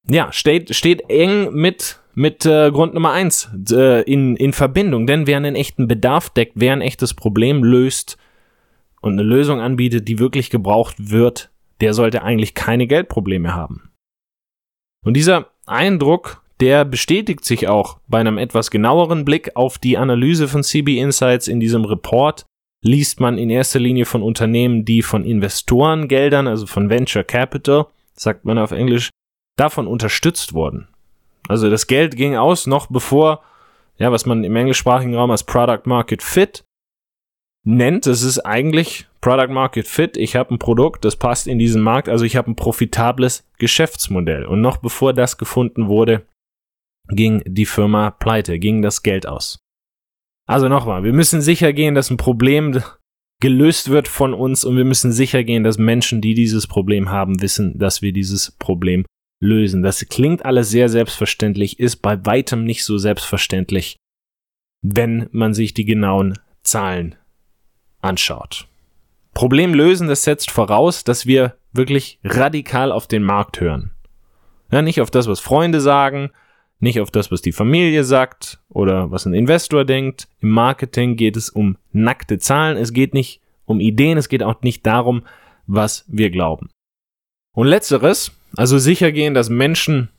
Ja, 0.09 0.33
steht, 0.33 0.75
steht 0.75 1.11
eng 1.11 1.52
mit 1.52 2.00
mit 2.14 2.47
äh, 2.47 2.71
Grund 2.71 2.94
Nummer 2.94 3.12
eins 3.12 3.49
äh, 3.71 4.02
in, 4.02 4.37
in 4.37 4.52
Verbindung. 4.52 5.06
Denn 5.06 5.26
wer 5.26 5.37
einen 5.37 5.56
echten 5.56 5.88
Bedarf 5.88 6.30
deckt, 6.30 6.52
wer 6.56 6.73
ein 6.73 6.80
echtes 6.80 7.14
Problem 7.14 7.64
löst 7.64 8.16
und 9.00 9.14
eine 9.14 9.23
Lösung 9.23 9.61
anbietet, 9.61 10.09
die 10.09 10.18
wirklich 10.18 10.50
gebraucht 10.50 10.97
wird, 11.11 11.50
der 11.80 11.94
sollte 11.94 12.23
eigentlich 12.23 12.54
keine 12.54 12.87
Geldprobleme 12.87 13.54
haben. 13.54 13.90
Und 15.04 15.14
dieser 15.14 15.50
Eindruck, 15.66 16.42
der 16.61 16.85
bestätigt 16.85 17.44
sich 17.44 17.68
auch 17.68 17.99
bei 18.06 18.21
einem 18.21 18.38
etwas 18.38 18.71
genaueren 18.71 19.25
Blick 19.25 19.50
auf 19.54 19.78
die 19.78 19.99
Analyse 19.99 20.49
von 20.49 20.62
CB 20.62 20.99
Insights 20.99 21.49
in 21.49 21.61
diesem 21.61 21.85
Report. 21.85 22.47
Liest 22.83 23.18
man 23.18 23.38
in 23.38 23.50
erster 23.50 23.80
Linie 23.80 24.04
von 24.04 24.23
Unternehmen, 24.23 24.85
die 24.85 25.02
von 25.02 25.25
Investorengeldern, 25.25 26.47
also 26.47 26.66
von 26.66 26.90
Venture 26.90 27.25
Capital, 27.25 27.87
sagt 28.14 28.44
man 28.44 28.59
auf 28.59 28.73
Englisch, 28.73 29.11
davon 29.56 29.87
unterstützt 29.87 30.52
wurden. 30.52 30.88
Also 31.49 31.71
das 31.71 31.87
Geld 31.87 32.17
ging 32.17 32.37
aus, 32.37 32.67
noch 32.67 32.87
bevor, 32.87 33.43
ja, 33.99 34.11
was 34.11 34.27
man 34.27 34.45
im 34.45 34.57
englischsprachigen 34.57 35.15
Raum 35.15 35.31
als 35.31 35.45
Product 35.45 35.83
Market 35.85 36.23
Fit 36.23 36.65
nennt. 37.65 38.07
Das 38.07 38.23
ist 38.23 38.41
eigentlich 38.41 39.07
Product 39.21 39.53
Market 39.53 39.87
Fit. 39.87 40.17
Ich 40.17 40.37
habe 40.37 40.55
ein 40.55 40.59
Produkt, 40.59 41.05
das 41.05 41.17
passt 41.17 41.47
in 41.47 41.59
diesen 41.59 41.83
Markt. 41.83 42.09
Also 42.09 42.25
ich 42.25 42.37
habe 42.37 42.51
ein 42.51 42.57
profitables 42.57 43.49
Geschäftsmodell. 43.59 44.47
Und 44.47 44.61
noch 44.61 44.79
bevor 44.79 45.13
das 45.13 45.39
gefunden 45.39 45.89
wurde, 45.89 46.27
ging 47.09 47.43
die 47.47 47.67
Firma 47.67 48.11
pleite, 48.11 48.59
ging 48.59 48.83
das 48.83 49.03
Geld 49.03 49.27
aus. 49.27 49.59
Also 50.47 50.69
nochmal, 50.69 51.05
wir 51.05 51.13
müssen 51.13 51.41
sicher 51.41 51.73
gehen, 51.73 51.95
dass 51.95 52.11
ein 52.11 52.19
Problem 52.19 52.83
gelöst 53.41 53.91
wird 53.91 54.09
von 54.09 54.35
uns 54.35 54.65
und 54.65 54.77
wir 54.77 54.85
müssen 54.85 55.13
sicher 55.13 55.43
gehen, 55.43 55.65
dass 55.65 55.79
Menschen, 55.79 56.21
die 56.21 56.35
dieses 56.35 56.67
Problem 56.67 57.11
haben, 57.11 57.41
wissen, 57.43 57.79
dass 57.79 58.03
wir 58.03 58.13
dieses 58.13 58.53
Problem 58.53 59.05
lösen. 59.41 59.83
Das 59.83 60.05
klingt 60.09 60.45
alles 60.45 60.71
sehr 60.71 60.88
selbstverständlich, 60.88 61.79
ist 61.79 61.97
bei 61.97 62.25
weitem 62.25 62.64
nicht 62.64 62.85
so 62.85 62.99
selbstverständlich, 62.99 63.97
wenn 64.83 65.29
man 65.33 65.55
sich 65.55 65.75
die 65.75 65.85
genauen 65.85 66.38
Zahlen 66.62 67.17
anschaut. 68.00 68.69
Problem 69.35 69.75
lösen, 69.75 70.09
das 70.09 70.23
setzt 70.23 70.50
voraus, 70.50 71.05
dass 71.05 71.26
wir 71.26 71.57
wirklich 71.73 72.19
radikal 72.23 72.93
auf 72.93 73.07
den 73.07 73.23
Markt 73.23 73.61
hören. 73.61 73.91
Ja, 74.71 74.83
nicht 74.83 75.00
auf 75.00 75.11
das, 75.11 75.26
was 75.26 75.41
Freunde 75.41 75.81
sagen, 75.81 76.31
nicht 76.81 77.00
auf 77.00 77.11
das, 77.11 77.31
was 77.31 77.43
die 77.43 77.53
Familie 77.53 78.05
sagt 78.05 78.61
oder 78.69 79.11
was 79.11 79.26
ein 79.26 79.35
Investor 79.35 79.85
denkt. 79.85 80.29
Im 80.41 80.50
Marketing 80.50 81.17
geht 81.17 81.37
es 81.37 81.49
um 81.49 81.76
nackte 81.93 82.38
Zahlen, 82.38 82.76
es 82.76 82.93
geht 82.93 83.14
nicht 83.14 83.41
um 83.64 83.81
Ideen, 83.81 84.19
es 84.19 84.29
geht 84.29 84.43
auch 84.43 84.62
nicht 84.62 84.87
darum, 84.87 85.25
was 85.67 86.05
wir 86.09 86.31
glauben. 86.31 86.71
Und 87.55 87.67
letzteres, 87.67 88.33
also 88.56 88.78
sicher 88.78 89.12
gehen, 89.12 89.34
dass 89.34 89.50
Menschen 89.50 90.11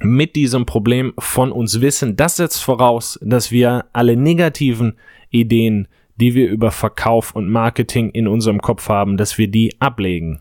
mit 0.00 0.36
diesem 0.36 0.66
Problem 0.66 1.14
von 1.18 1.52
uns 1.52 1.80
wissen, 1.80 2.16
das 2.16 2.36
setzt 2.36 2.62
voraus, 2.62 3.18
dass 3.22 3.50
wir 3.50 3.86
alle 3.92 4.16
negativen 4.16 4.98
Ideen, 5.30 5.88
die 6.16 6.34
wir 6.34 6.48
über 6.48 6.70
Verkauf 6.70 7.34
und 7.34 7.48
Marketing 7.48 8.10
in 8.10 8.28
unserem 8.28 8.60
Kopf 8.60 8.88
haben, 8.88 9.16
dass 9.16 9.38
wir 9.38 9.48
die 9.48 9.80
ablegen 9.80 10.40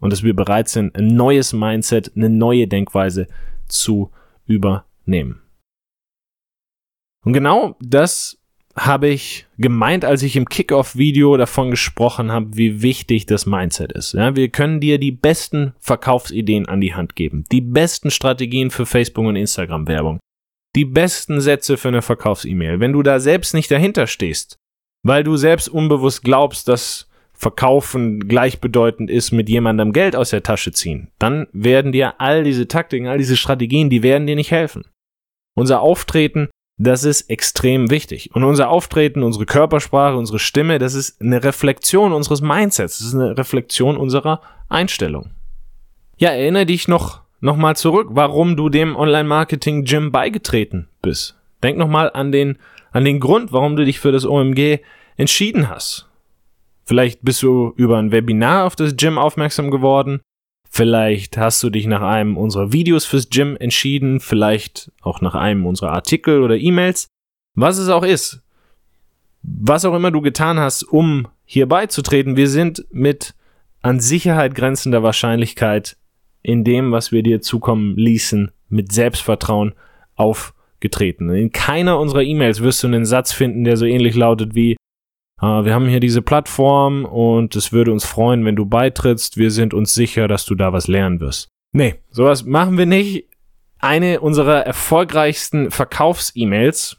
und 0.00 0.12
dass 0.12 0.22
wir 0.22 0.34
bereit 0.34 0.68
sind, 0.68 0.94
ein 0.96 1.08
neues 1.08 1.52
Mindset, 1.52 2.12
eine 2.14 2.30
neue 2.30 2.66
Denkweise 2.66 3.26
zu 3.68 4.10
übernehmen. 4.46 5.40
Und 7.24 7.32
genau 7.32 7.76
das 7.80 8.38
habe 8.76 9.08
ich 9.08 9.46
gemeint, 9.56 10.04
als 10.04 10.22
ich 10.22 10.36
im 10.36 10.48
Kickoff-Video 10.48 11.36
davon 11.36 11.70
gesprochen 11.70 12.32
habe, 12.32 12.56
wie 12.56 12.82
wichtig 12.82 13.26
das 13.26 13.46
Mindset 13.46 13.92
ist. 13.92 14.14
Ja, 14.14 14.34
wir 14.34 14.48
können 14.48 14.80
dir 14.80 14.98
die 14.98 15.12
besten 15.12 15.74
Verkaufsideen 15.78 16.66
an 16.66 16.80
die 16.80 16.94
Hand 16.94 17.14
geben, 17.14 17.44
die 17.52 17.60
besten 17.60 18.10
Strategien 18.10 18.70
für 18.70 18.86
Facebook 18.86 19.26
und 19.26 19.36
Instagram-Werbung, 19.36 20.18
die 20.74 20.84
besten 20.84 21.40
Sätze 21.40 21.76
für 21.76 21.88
eine 21.88 22.02
Verkaufs-E-Mail. 22.02 22.80
Wenn 22.80 22.92
du 22.92 23.02
da 23.02 23.20
selbst 23.20 23.54
nicht 23.54 23.70
dahinter 23.70 24.06
stehst, 24.06 24.56
weil 25.04 25.22
du 25.22 25.36
selbst 25.36 25.68
unbewusst 25.68 26.22
glaubst, 26.22 26.66
dass 26.66 27.08
Verkaufen 27.32 28.28
gleichbedeutend 28.28 29.10
ist 29.10 29.32
mit 29.32 29.48
jemandem 29.48 29.92
Geld 29.92 30.16
aus 30.16 30.30
der 30.30 30.42
Tasche 30.42 30.72
ziehen, 30.72 31.10
dann 31.18 31.46
werden 31.52 31.92
dir 31.92 32.20
all 32.20 32.42
diese 32.42 32.66
Taktiken, 32.66 33.06
all 33.06 33.18
diese 33.18 33.36
Strategien, 33.36 33.90
die 33.90 34.02
werden 34.02 34.26
dir 34.26 34.36
nicht 34.36 34.50
helfen. 34.50 34.84
Unser 35.56 35.80
Auftreten 35.80 36.48
das 36.76 37.04
ist 37.04 37.30
extrem 37.30 37.90
wichtig. 37.90 38.30
Und 38.34 38.42
unser 38.42 38.68
Auftreten, 38.68 39.22
unsere 39.22 39.46
Körpersprache, 39.46 40.16
unsere 40.16 40.38
Stimme, 40.38 40.78
das 40.78 40.94
ist 40.94 41.20
eine 41.20 41.42
Reflexion 41.42 42.12
unseres 42.12 42.40
Mindsets. 42.40 42.98
Das 42.98 43.06
ist 43.06 43.14
eine 43.14 43.38
Reflexion 43.38 43.96
unserer 43.96 44.40
Einstellung. 44.68 45.30
Ja, 46.16 46.30
erinnere 46.30 46.66
dich 46.66 46.88
noch, 46.88 47.22
noch 47.40 47.56
mal 47.56 47.76
zurück, 47.76 48.08
warum 48.10 48.56
du 48.56 48.68
dem 48.68 48.96
Online-Marketing-Gym 48.96 50.10
beigetreten 50.10 50.88
bist. 51.00 51.36
Denk 51.62 51.78
noch 51.78 51.88
mal 51.88 52.10
an 52.10 52.32
den, 52.32 52.58
an 52.90 53.04
den 53.04 53.20
Grund, 53.20 53.52
warum 53.52 53.76
du 53.76 53.84
dich 53.84 54.00
für 54.00 54.12
das 54.12 54.26
OMG 54.26 54.80
entschieden 55.16 55.68
hast. 55.68 56.08
Vielleicht 56.84 57.22
bist 57.22 57.42
du 57.42 57.72
über 57.76 57.98
ein 57.98 58.12
Webinar 58.12 58.64
auf 58.64 58.76
das 58.76 58.96
Gym 58.96 59.16
aufmerksam 59.16 59.70
geworden. 59.70 60.20
Vielleicht 60.76 61.36
hast 61.36 61.62
du 61.62 61.70
dich 61.70 61.86
nach 61.86 62.02
einem 62.02 62.36
unserer 62.36 62.72
Videos 62.72 63.04
fürs 63.04 63.30
Gym 63.30 63.56
entschieden, 63.56 64.18
vielleicht 64.18 64.90
auch 65.02 65.20
nach 65.20 65.36
einem 65.36 65.66
unserer 65.66 65.92
Artikel 65.92 66.42
oder 66.42 66.56
E-Mails. 66.56 67.06
Was 67.54 67.78
es 67.78 67.88
auch 67.88 68.02
ist, 68.02 68.42
was 69.44 69.84
auch 69.84 69.94
immer 69.94 70.10
du 70.10 70.20
getan 70.20 70.58
hast, 70.58 70.82
um 70.82 71.28
hier 71.44 71.68
beizutreten, 71.68 72.36
wir 72.36 72.48
sind 72.48 72.84
mit 72.90 73.36
an 73.82 74.00
Sicherheit 74.00 74.56
grenzender 74.56 75.04
Wahrscheinlichkeit 75.04 75.96
in 76.42 76.64
dem, 76.64 76.90
was 76.90 77.12
wir 77.12 77.22
dir 77.22 77.40
zukommen 77.40 77.94
ließen, 77.94 78.50
mit 78.68 78.90
Selbstvertrauen 78.90 79.74
aufgetreten. 80.16 81.30
In 81.30 81.52
keiner 81.52 82.00
unserer 82.00 82.22
E-Mails 82.22 82.62
wirst 82.62 82.82
du 82.82 82.88
einen 82.88 83.06
Satz 83.06 83.32
finden, 83.32 83.62
der 83.62 83.76
so 83.76 83.84
ähnlich 83.84 84.16
lautet 84.16 84.56
wie 84.56 84.74
wir 85.40 85.74
haben 85.74 85.88
hier 85.88 86.00
diese 86.00 86.22
Plattform 86.22 87.04
und 87.04 87.54
es 87.56 87.72
würde 87.72 87.92
uns 87.92 88.04
freuen, 88.04 88.44
wenn 88.44 88.56
du 88.56 88.66
beitrittst. 88.66 89.36
Wir 89.36 89.50
sind 89.50 89.74
uns 89.74 89.94
sicher, 89.94 90.28
dass 90.28 90.44
du 90.46 90.54
da 90.54 90.72
was 90.72 90.88
lernen 90.88 91.20
wirst. 91.20 91.48
Nee, 91.72 91.96
sowas 92.10 92.44
machen 92.44 92.78
wir 92.78 92.86
nicht. 92.86 93.28
Eine 93.78 94.20
unserer 94.20 94.64
erfolgreichsten 94.64 95.70
Verkaufs-E-Mails, 95.70 96.96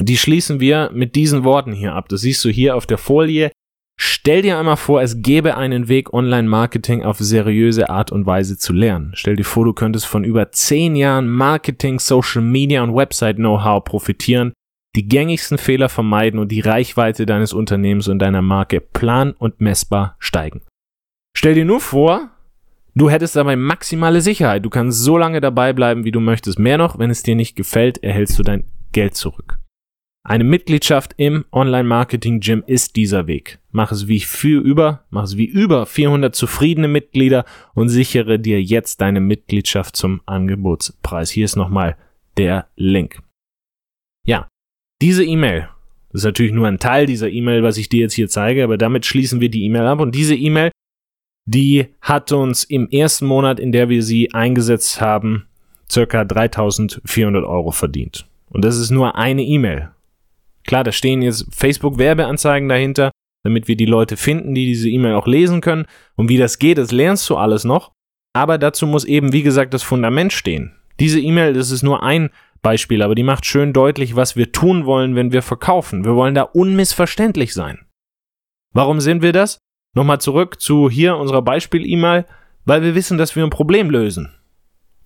die 0.00 0.16
schließen 0.16 0.60
wir 0.60 0.90
mit 0.92 1.14
diesen 1.14 1.44
Worten 1.44 1.72
hier 1.72 1.94
ab. 1.94 2.08
Das 2.08 2.22
siehst 2.22 2.44
du 2.44 2.48
hier 2.48 2.74
auf 2.74 2.86
der 2.86 2.98
Folie. 2.98 3.52
Stell 3.98 4.42
dir 4.42 4.58
einmal 4.58 4.76
vor, 4.76 5.00
es 5.00 5.22
gäbe 5.22 5.56
einen 5.56 5.88
Weg, 5.88 6.12
Online-Marketing 6.12 7.02
auf 7.02 7.18
seriöse 7.18 7.88
Art 7.88 8.12
und 8.12 8.26
Weise 8.26 8.58
zu 8.58 8.72
lernen. 8.72 9.12
Stell 9.14 9.36
dir 9.36 9.44
vor, 9.44 9.64
du 9.64 9.72
könntest 9.72 10.06
von 10.06 10.24
über 10.24 10.50
zehn 10.52 10.96
Jahren 10.96 11.28
Marketing, 11.28 11.98
Social 11.98 12.42
Media 12.42 12.82
und 12.82 12.94
Website-Know-how 12.94 13.84
profitieren 13.84 14.52
die 14.96 15.06
gängigsten 15.06 15.58
Fehler 15.58 15.88
vermeiden 15.88 16.40
und 16.40 16.50
die 16.50 16.60
Reichweite 16.60 17.26
deines 17.26 17.52
Unternehmens 17.52 18.08
und 18.08 18.18
deiner 18.18 18.42
Marke 18.42 18.80
plan- 18.80 19.32
und 19.32 19.60
messbar 19.60 20.16
steigen. 20.18 20.62
Stell 21.36 21.54
dir 21.54 21.66
nur 21.66 21.80
vor, 21.80 22.30
du 22.94 23.10
hättest 23.10 23.36
dabei 23.36 23.56
maximale 23.56 24.22
Sicherheit. 24.22 24.64
Du 24.64 24.70
kannst 24.70 25.02
so 25.02 25.18
lange 25.18 25.40
dabei 25.40 25.74
bleiben, 25.74 26.04
wie 26.04 26.12
du 26.12 26.20
möchtest. 26.20 26.58
Mehr 26.58 26.78
noch, 26.78 26.98
wenn 26.98 27.10
es 27.10 27.22
dir 27.22 27.36
nicht 27.36 27.54
gefällt, 27.56 28.02
erhältst 28.02 28.38
du 28.38 28.42
dein 28.42 28.64
Geld 28.92 29.14
zurück. 29.14 29.58
Eine 30.24 30.42
Mitgliedschaft 30.42 31.14
im 31.18 31.44
Online-Marketing-Gym 31.52 32.64
ist 32.66 32.96
dieser 32.96 33.28
Weg. 33.28 33.60
Mach 33.70 33.92
es 33.92 34.08
wie 34.08 34.18
für 34.18 34.60
über, 34.60 35.04
mach 35.10 35.22
es 35.22 35.36
wie 35.36 35.44
über 35.44 35.86
400 35.86 36.34
zufriedene 36.34 36.88
Mitglieder 36.88 37.44
und 37.74 37.90
sichere 37.90 38.40
dir 38.40 38.60
jetzt 38.60 39.00
deine 39.02 39.20
Mitgliedschaft 39.20 39.94
zum 39.94 40.22
Angebotspreis. 40.26 41.30
Hier 41.30 41.44
ist 41.44 41.54
nochmal 41.54 41.96
der 42.38 42.66
Link. 42.74 43.20
Ja, 44.26 44.48
diese 45.02 45.24
E-Mail, 45.24 45.68
das 46.10 46.22
ist 46.22 46.24
natürlich 46.24 46.52
nur 46.52 46.66
ein 46.66 46.78
Teil 46.78 47.06
dieser 47.06 47.28
E-Mail, 47.28 47.62
was 47.62 47.76
ich 47.76 47.88
dir 47.88 48.00
jetzt 48.00 48.14
hier 48.14 48.28
zeige, 48.28 48.64
aber 48.64 48.78
damit 48.78 49.04
schließen 49.04 49.40
wir 49.40 49.50
die 49.50 49.64
E-Mail 49.64 49.86
ab. 49.86 50.00
Und 50.00 50.14
diese 50.14 50.34
E-Mail, 50.34 50.70
die 51.46 51.88
hat 52.00 52.32
uns 52.32 52.64
im 52.64 52.88
ersten 52.88 53.26
Monat, 53.26 53.60
in 53.60 53.72
der 53.72 53.88
wir 53.88 54.02
sie 54.02 54.32
eingesetzt 54.32 55.00
haben, 55.00 55.46
circa 55.90 56.24
3400 56.24 57.44
Euro 57.44 57.70
verdient. 57.70 58.26
Und 58.50 58.64
das 58.64 58.78
ist 58.78 58.90
nur 58.90 59.16
eine 59.16 59.42
E-Mail. 59.42 59.90
Klar, 60.64 60.84
da 60.84 60.92
stehen 60.92 61.22
jetzt 61.22 61.46
Facebook-Werbeanzeigen 61.54 62.68
dahinter, 62.68 63.10
damit 63.44 63.68
wir 63.68 63.76
die 63.76 63.86
Leute 63.86 64.16
finden, 64.16 64.54
die 64.54 64.66
diese 64.66 64.88
E-Mail 64.88 65.14
auch 65.14 65.26
lesen 65.26 65.60
können. 65.60 65.86
Und 66.16 66.28
wie 66.28 66.38
das 66.38 66.58
geht, 66.58 66.78
das 66.78 66.90
lernst 66.90 67.28
du 67.30 67.36
alles 67.36 67.64
noch. 67.64 67.92
Aber 68.34 68.58
dazu 68.58 68.86
muss 68.86 69.04
eben, 69.04 69.32
wie 69.32 69.42
gesagt, 69.42 69.72
das 69.72 69.82
Fundament 69.82 70.32
stehen. 70.32 70.72
Diese 70.98 71.20
E-Mail, 71.20 71.52
das 71.52 71.70
ist 71.70 71.82
nur 71.82 72.02
ein 72.02 72.30
Beispiel, 72.66 73.00
aber 73.00 73.14
die 73.14 73.22
macht 73.22 73.46
schön 73.46 73.72
deutlich, 73.72 74.16
was 74.16 74.34
wir 74.34 74.50
tun 74.50 74.86
wollen, 74.86 75.14
wenn 75.14 75.30
wir 75.30 75.42
verkaufen. 75.42 76.04
Wir 76.04 76.16
wollen 76.16 76.34
da 76.34 76.42
unmissverständlich 76.42 77.54
sein. 77.54 77.86
Warum 78.74 79.00
sind 79.00 79.22
wir 79.22 79.32
das? 79.32 79.60
Nochmal 79.94 80.20
zurück 80.20 80.60
zu 80.60 80.90
hier 80.90 81.16
unserer 81.16 81.42
Beispiel-E-Mail, 81.42 82.26
weil 82.64 82.82
wir 82.82 82.96
wissen, 82.96 83.18
dass 83.18 83.36
wir 83.36 83.44
ein 83.44 83.50
Problem 83.50 83.88
lösen. 83.88 84.34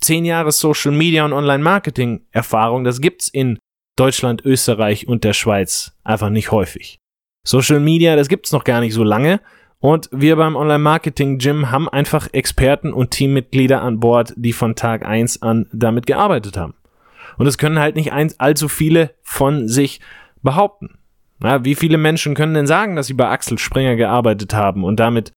Zehn 0.01 0.25
Jahre 0.25 0.53
Social 0.53 0.93
Media 0.93 1.23
und 1.23 1.35
Online-Marketing-Erfahrung, 1.35 2.85
das 2.85 3.03
gibt's 3.03 3.29
in 3.29 3.59
Deutschland, 3.95 4.43
Österreich 4.43 5.07
und 5.07 5.25
der 5.25 5.35
Schweiz 5.35 5.93
einfach 6.03 6.31
nicht 6.31 6.53
häufig. 6.53 6.97
Social 7.47 7.81
Media, 7.81 8.17
das 8.17 8.29
gibt's 8.29 8.53
noch 8.53 8.65
gar 8.65 8.81
nicht 8.81 8.95
so 8.95 9.05
lange. 9.05 9.39
Und 9.81 10.09
wir 10.13 10.37
beim 10.37 10.57
Online-Marketing-Gym 10.57 11.71
haben 11.71 11.91
einfach 11.91 12.33
Experten 12.33 12.95
und 12.95 13.11
Teammitglieder 13.11 13.83
an 13.83 14.01
Bord, 14.01 14.33
die 14.39 14.55
von 14.55 14.77
Tag 14.77 15.05
eins 15.05 15.43
an 15.43 15.69
damit 15.75 16.07
gearbeitet 16.07 16.57
haben. 16.57 16.73
Und 17.41 17.47
es 17.47 17.57
können 17.57 17.79
halt 17.79 17.97
nicht 17.97 18.13
ein, 18.13 18.31
allzu 18.37 18.69
viele 18.69 19.15
von 19.23 19.67
sich 19.67 20.01
behaupten. 20.43 20.99
Ja, 21.43 21.65
wie 21.65 21.75
viele 21.75 21.97
Menschen 21.97 22.35
können 22.35 22.53
denn 22.53 22.67
sagen, 22.67 22.97
dass 22.97 23.07
sie 23.07 23.15
bei 23.15 23.31
Axel 23.31 23.57
Springer 23.57 23.97
gearbeitet 23.97 24.53
haben 24.53 24.85
und 24.85 25.01
damit 25.01 25.33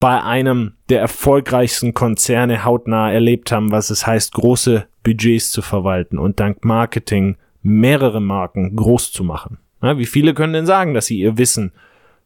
bei 0.00 0.20
einem 0.20 0.72
der 0.88 1.00
erfolgreichsten 1.00 1.94
Konzerne 1.94 2.64
hautnah 2.64 3.12
erlebt 3.12 3.52
haben, 3.52 3.70
was 3.70 3.90
es 3.90 4.04
heißt, 4.04 4.32
große 4.32 4.88
Budgets 5.04 5.52
zu 5.52 5.62
verwalten 5.62 6.18
und 6.18 6.40
dank 6.40 6.64
Marketing 6.64 7.36
mehrere 7.62 8.20
Marken 8.20 8.74
groß 8.74 9.12
zu 9.12 9.22
machen? 9.22 9.58
Ja, 9.80 9.96
wie 9.96 10.06
viele 10.06 10.34
können 10.34 10.54
denn 10.54 10.66
sagen, 10.66 10.92
dass 10.92 11.06
sie 11.06 11.20
ihr 11.20 11.38
Wissen 11.38 11.70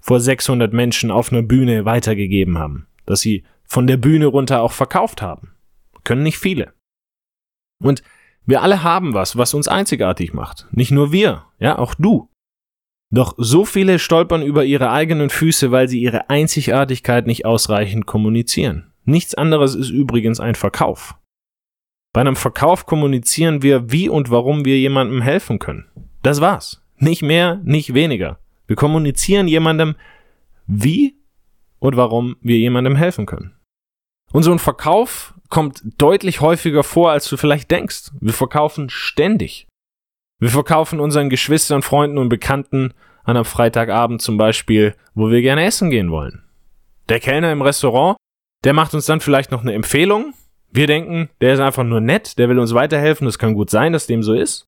vor 0.01 0.21
600 0.21 0.73
Menschen 0.73 1.11
auf 1.11 1.31
einer 1.31 1.43
Bühne 1.43 1.85
weitergegeben 1.85 2.57
haben? 2.57 2.87
Dass 3.05 3.21
sie 3.21 3.45
von 3.65 3.87
der 3.87 3.99
Bühne 3.99 4.25
runter 4.25 4.63
auch 4.63 4.73
verkauft 4.73 5.21
haben? 5.21 5.53
Können 6.03 6.23
nicht 6.23 6.39
viele. 6.39 6.73
Und 7.79 8.03
wir 8.45 8.63
alle 8.63 8.83
haben 8.83 9.15
was, 9.15 9.37
was 9.37 9.55
uns 9.55 9.69
einzigartig 9.69 10.33
macht. 10.33 10.67
Nicht 10.73 10.91
nur 10.91 11.13
wir, 11.13 11.45
ja, 11.59 11.79
auch 11.79 11.95
du. 11.95 12.29
Doch 13.11 13.35
so 13.37 13.65
viele 13.65 13.99
stolpern 13.99 14.43
über 14.43 14.65
ihre 14.65 14.91
eigenen 14.91 15.29
Füße, 15.29 15.71
weil 15.71 15.89
sie 15.89 16.01
ihre 16.01 16.31
Einzigartigkeit 16.31 17.27
nicht 17.27 17.45
ausreichend 17.45 18.07
kommunizieren. 18.07 18.93
Nichts 19.05 19.35
anderes 19.35 19.75
ist 19.75 19.91
übrigens 19.91 20.41
ein 20.41 20.55
Verkauf. 20.55 21.17
Bei 22.13 22.21
einem 22.21 22.37
Verkauf 22.37 22.87
kommunizieren 22.87 23.63
wir, 23.63 23.91
wie 23.93 24.09
und 24.09 24.31
warum 24.31 24.65
wir 24.65 24.79
jemandem 24.79 25.23
helfen 25.23 25.59
können. 25.59 25.87
Das 26.23 26.41
war's. 26.41 26.83
Nicht 26.97 27.23
mehr, 27.23 27.61
nicht 27.65 27.95
weniger. 27.95 28.39
Wir 28.67 28.77
kommunizieren 28.77 29.49
jemandem, 29.49 29.97
wie 30.67 31.17
und 31.79 31.97
warum 31.97 32.37
wir 32.41 32.59
jemandem 32.59 32.97
helfen 32.97 33.27
können. 33.27 33.55
Und 34.33 34.43
so 34.43 34.53
ein 34.53 34.59
Verkauf 34.59 35.35
kommt 35.49 35.83
deutlich 35.99 36.41
häufiger 36.41 36.83
vor, 36.83 37.11
als 37.11 37.29
du 37.29 37.37
vielleicht 37.37 37.71
denkst. 37.71 38.11
Wir 38.21 38.33
verkaufen 38.33 38.89
ständig. 38.89 39.67
Wir 40.41 40.49
verkaufen 40.49 40.99
unseren 40.99 41.29
Geschwistern, 41.29 41.83
Freunden 41.83 42.19
und 42.19 42.31
Bekannten 42.31 42.95
an 43.25 43.37
einem 43.37 43.45
Freitagabend 43.45 44.23
zum 44.23 44.39
Beispiel, 44.39 44.97
wo 45.15 45.31
wir 45.31 45.43
gerne 45.43 45.65
essen 45.65 45.91
gehen 45.91 46.11
wollen. 46.11 46.43
Der 47.09 47.21
Kellner 47.21 47.53
im 47.53 47.63
Restaurant, 47.63 48.17
der 48.65 48.73
macht 48.73 48.95
uns 48.95 49.07
dann 49.07 49.21
vielleicht 49.21 49.53
noch 49.53 49.61
eine 49.61 49.75
Empfehlung. 49.75 50.35
Wir 50.71 50.87
denken, 50.87 51.29
der 51.41 51.53
ist 51.55 51.61
einfach 51.61 51.85
nur 51.85 52.01
nett, 52.01 52.39
der 52.39 52.49
will 52.49 52.59
uns 52.59 52.75
weiterhelfen. 52.75 53.27
Das 53.27 53.39
kann 53.39 53.55
gut 53.55 53.71
sein, 53.71 53.93
dass 53.93 54.07
dem 54.07 54.23
so 54.23 54.33
ist. 54.33 54.65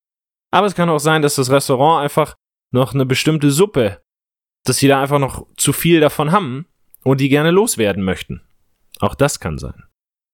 Aber 0.52 0.66
es 0.66 0.74
kann 0.74 0.90
auch 0.90 0.98
sein, 0.98 1.22
dass 1.22 1.36
das 1.36 1.50
Restaurant 1.50 2.04
einfach 2.04 2.36
noch 2.70 2.94
eine 2.94 3.06
bestimmte 3.06 3.50
Suppe, 3.50 4.02
dass 4.64 4.76
sie 4.76 4.88
da 4.88 5.00
einfach 5.00 5.18
noch 5.18 5.46
zu 5.56 5.72
viel 5.72 6.00
davon 6.00 6.30
haben 6.30 6.66
und 7.02 7.20
die 7.20 7.28
gerne 7.28 7.50
loswerden 7.50 8.04
möchten. 8.04 8.42
Auch 9.00 9.14
das 9.14 9.40
kann 9.40 9.58
sein. 9.58 9.84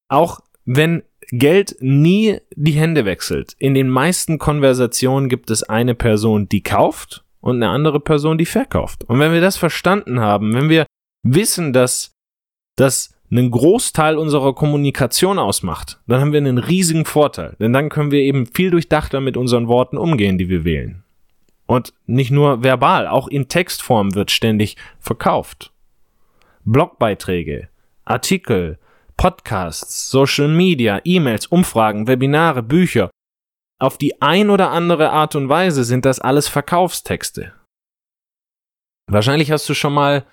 Auch 0.09 0.41
wenn 0.65 1.03
Geld 1.33 1.77
nie 1.81 2.39
die 2.57 2.73
Hände 2.73 3.05
wechselt. 3.05 3.55
In 3.59 3.75
den 3.75 3.89
meisten 3.89 4.39
Konversationen 4.39 5.29
gibt 5.29 5.51
es 5.51 5.63
eine 5.63 5.95
Person, 5.95 6.49
die 6.49 6.63
kauft 6.63 7.25
und 7.41 7.57
eine 7.57 7.69
andere 7.69 8.01
Person, 8.01 8.37
die 8.37 8.47
verkauft. 8.47 9.05
Und 9.05 9.19
wenn 9.21 9.33
wir 9.33 9.41
das 9.41 9.57
verstanden 9.57 10.21
haben, 10.21 10.55
wenn 10.55 10.69
wir 10.69 10.87
wissen, 11.23 11.73
dass 11.73 12.13
das 12.77 13.15
einen 13.31 13.51
Großteil 13.51 14.17
unserer 14.17 14.55
Kommunikation 14.55 15.39
ausmacht, 15.39 16.01
dann 16.09 16.21
haben 16.21 16.33
wir 16.33 16.39
einen 16.39 16.59
riesigen 16.59 17.05
Vorteil. 17.05 17.55
Denn 17.61 17.73
dann 17.73 17.89
können 17.89 18.11
wir 18.11 18.21
eben 18.21 18.47
viel 18.47 18.71
durchdachter 18.71 19.21
mit 19.21 19.37
unseren 19.37 19.69
Worten 19.69 19.99
umgehen, 19.99 20.37
die 20.37 20.49
wir 20.49 20.65
wählen. 20.65 21.05
Und 21.67 21.93
nicht 22.07 22.33
nur 22.33 22.65
verbal, 22.65 23.07
auch 23.07 23.29
in 23.29 23.47
Textform 23.47 24.17
wird 24.17 24.33
ständig 24.33 24.77
verkauft. 24.99 25.73
Blogbeiträge, 26.65 27.69
Artikel, 28.05 28.79
Podcasts, 29.17 30.11
Social 30.11 30.49
Media, 30.49 31.01
E-Mails, 31.05 31.47
Umfragen, 31.47 32.07
Webinare, 32.07 32.63
Bücher. 32.63 33.11
Auf 33.79 33.99
die 33.99 34.21
ein 34.23 34.51
oder 34.51 34.71
andere 34.71 35.11
Art 35.11 35.37
und 35.37 35.49
Weise 35.49 35.85
sind 35.85 36.05
das 36.05 36.21
alles 36.21 36.49
Verkaufstexte. 36.49 37.53
Wahrscheinlich 39.11 39.51
hast 39.51 39.69
du 39.69 39.75
schon 39.75 39.93
mal 39.93 40.25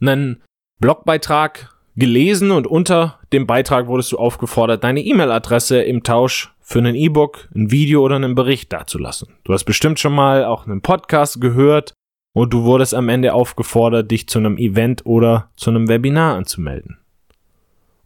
einen 0.00 0.42
Blogbeitrag 0.80 1.74
gelesen 1.96 2.50
und 2.50 2.66
unter 2.66 3.20
dem 3.32 3.46
Beitrag 3.46 3.86
wurdest 3.86 4.12
du 4.12 4.18
aufgefordert, 4.18 4.82
deine 4.82 5.02
E-Mail-Adresse 5.02 5.82
im 5.82 6.02
Tausch 6.02 6.52
für 6.60 6.78
einen 6.78 6.94
E-Book, 6.94 7.48
ein 7.54 7.70
Video 7.70 8.02
oder 8.02 8.16
einen 8.16 8.34
Bericht 8.34 8.72
dazulassen. 8.72 9.28
Du 9.44 9.52
hast 9.52 9.64
bestimmt 9.64 10.00
schon 10.00 10.14
mal 10.14 10.44
auch 10.44 10.66
einen 10.66 10.80
Podcast 10.80 11.40
gehört 11.40 11.92
und 12.34 12.52
du 12.52 12.64
wurdest 12.64 12.94
am 12.94 13.08
Ende 13.08 13.34
aufgefordert, 13.34 14.10
dich 14.10 14.28
zu 14.28 14.38
einem 14.38 14.56
Event 14.56 15.06
oder 15.06 15.50
zu 15.56 15.70
einem 15.70 15.88
Webinar 15.88 16.34
anzumelden. 16.36 16.98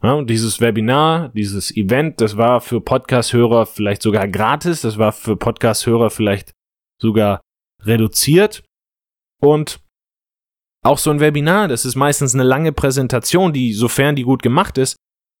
Ja, 0.01 0.13
und 0.13 0.29
dieses 0.29 0.61
Webinar, 0.61 1.29
dieses 1.29 1.75
Event, 1.75 2.21
das 2.21 2.37
war 2.37 2.61
für 2.61 2.79
Podcast-Hörer 2.79 3.65
vielleicht 3.65 4.01
sogar 4.01 4.27
gratis, 4.29 4.81
das 4.81 4.97
war 4.97 5.11
für 5.11 5.35
Podcast-Hörer 5.35 6.09
vielleicht 6.09 6.53
sogar 7.01 7.41
reduziert. 7.83 8.63
Und 9.41 9.81
auch 10.85 10.97
so 10.97 11.09
ein 11.09 11.19
Webinar, 11.19 11.67
das 11.67 11.83
ist 11.83 11.95
meistens 11.95 12.33
eine 12.33 12.43
lange 12.43 12.71
Präsentation, 12.71 13.51
die, 13.51 13.73
sofern 13.73 14.15
die 14.15 14.23
gut 14.23 14.41
gemacht 14.41 14.77
ist, 14.77 14.95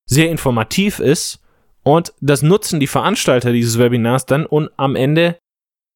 sehr 0.05 0.29
informativ 0.29 0.99
ist. 0.99 1.41
Und 1.83 2.13
das 2.19 2.41
nutzen 2.41 2.81
die 2.81 2.87
Veranstalter 2.87 3.53
dieses 3.53 3.79
Webinars 3.79 4.25
dann, 4.25 4.45
um 4.45 4.67
am 4.75 4.97
Ende, 4.97 5.37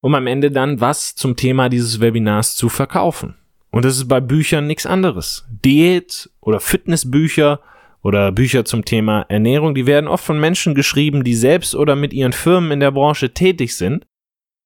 um 0.01 0.15
am 0.15 0.27
Ende 0.27 0.51
dann 0.51 0.79
was 0.79 1.15
zum 1.15 1.36
Thema 1.36 1.67
dieses 1.67 2.00
Webinars 2.00 2.55
zu 2.55 2.70
verkaufen. 2.70 3.36
Und 3.71 3.84
das 3.84 3.97
ist 3.97 4.08
bei 4.08 4.21
Büchern 4.21 4.67
nichts 4.67 4.86
anderes. 4.86 5.45
Diät 5.49 6.30
oder 6.39 6.62
Fitnessbücher 6.62 7.60
oder 8.04 8.32
Bücher 8.32 8.66
zum 8.66 8.86
Thema 8.86 9.26
Ernährung, 9.30 9.74
die 9.74 9.88
werden 9.88 10.08
oft 10.08 10.24
von 10.24 10.39
Menschen 10.39 10.76
geschrieben, 10.76 11.24
die 11.24 11.34
selbst 11.34 11.74
oder 11.74 11.96
mit 11.96 12.13
ihren 12.13 12.34
Firmen 12.34 12.72
in 12.72 12.80
der 12.82 12.92
Branche 12.92 13.34
tätig 13.34 13.76
sind. 13.76 14.06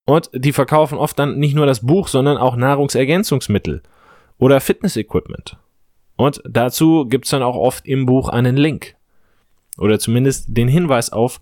Und 0.05 0.29
die 0.33 0.53
verkaufen 0.53 0.97
oft 0.97 1.19
dann 1.19 1.37
nicht 1.37 1.53
nur 1.53 1.65
das 1.65 1.85
Buch, 1.85 2.07
sondern 2.07 2.37
auch 2.37 2.55
Nahrungsergänzungsmittel 2.55 3.83
oder 4.37 4.59
Fitnessequipment. 4.59 5.57
Und 6.15 6.41
dazu 6.49 7.05
gibt's 7.05 7.29
dann 7.29 7.43
auch 7.43 7.55
oft 7.55 7.85
im 7.85 8.05
Buch 8.05 8.29
einen 8.29 8.57
Link. 8.57 8.95
Oder 9.77 9.99
zumindest 9.99 10.45
den 10.57 10.67
Hinweis 10.67 11.11
auf 11.11 11.39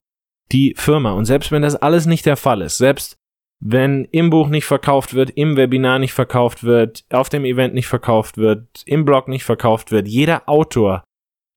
die 0.51 0.73
Firma. 0.77 1.13
Und 1.13 1.25
selbst 1.25 1.51
wenn 1.51 1.61
das 1.61 1.77
alles 1.77 2.05
nicht 2.05 2.25
der 2.25 2.35
Fall 2.35 2.61
ist, 2.61 2.77
selbst 2.77 3.15
wenn 3.61 4.03
im 4.11 4.29
Buch 4.29 4.49
nicht 4.49 4.65
verkauft 4.65 5.13
wird, 5.13 5.29
im 5.29 5.55
Webinar 5.55 5.99
nicht 5.99 6.13
verkauft 6.13 6.65
wird, 6.65 7.05
auf 7.09 7.29
dem 7.29 7.45
Event 7.45 7.73
nicht 7.73 7.87
verkauft 7.87 8.37
wird, 8.37 8.67
im 8.85 9.05
Blog 9.05 9.29
nicht 9.29 9.45
verkauft 9.45 9.91
wird, 9.91 10.09
jeder 10.09 10.49
Autor, 10.49 11.04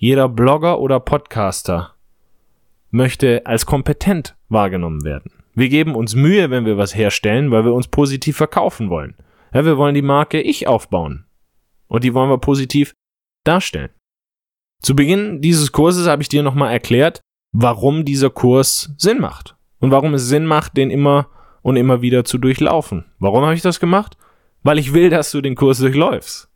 jeder 0.00 0.28
Blogger 0.28 0.78
oder 0.78 1.00
Podcaster 1.00 1.94
möchte 2.90 3.44
als 3.46 3.66
kompetent 3.66 4.37
wahrgenommen 4.48 5.02
werden. 5.02 5.32
Wir 5.54 5.68
geben 5.68 5.96
uns 5.96 6.14
Mühe, 6.14 6.50
wenn 6.50 6.64
wir 6.64 6.78
was 6.78 6.94
herstellen, 6.94 7.50
weil 7.50 7.64
wir 7.64 7.74
uns 7.74 7.88
positiv 7.88 8.37
verkaufen 8.37 8.90
wollen. 8.90 9.16
Ja, 9.52 9.64
wir 9.64 9.76
wollen 9.76 9.96
die 9.96 10.02
Marke 10.02 10.40
Ich 10.40 10.68
aufbauen. 10.68 11.24
Und 11.88 12.04
die 12.04 12.14
wollen 12.14 12.30
wir 12.30 12.38
positiv 12.38 12.94
darstellen. 13.44 13.90
Zu 14.80 14.94
Beginn 14.94 15.40
dieses 15.40 15.72
Kurses 15.72 16.06
habe 16.06 16.22
ich 16.22 16.28
dir 16.28 16.44
nochmal 16.44 16.70
erklärt, 16.70 17.20
warum 17.50 18.04
dieser 18.04 18.30
Kurs 18.30 18.94
Sinn 18.98 19.18
macht. 19.18 19.56
Und 19.80 19.90
warum 19.90 20.14
es 20.14 20.28
Sinn 20.28 20.46
macht, 20.46 20.76
den 20.76 20.90
immer 20.90 21.28
und 21.62 21.74
immer 21.74 22.02
wieder 22.02 22.24
zu 22.24 22.38
durchlaufen. 22.38 23.06
Warum 23.18 23.42
habe 23.42 23.54
ich 23.54 23.62
das 23.62 23.80
gemacht? 23.80 24.16
Weil 24.62 24.78
ich 24.78 24.94
will, 24.94 25.11
dass 25.11 25.32
du 25.32 25.40
den 25.40 25.56
Kurs 25.56 25.78
durchläufst. 25.78 26.48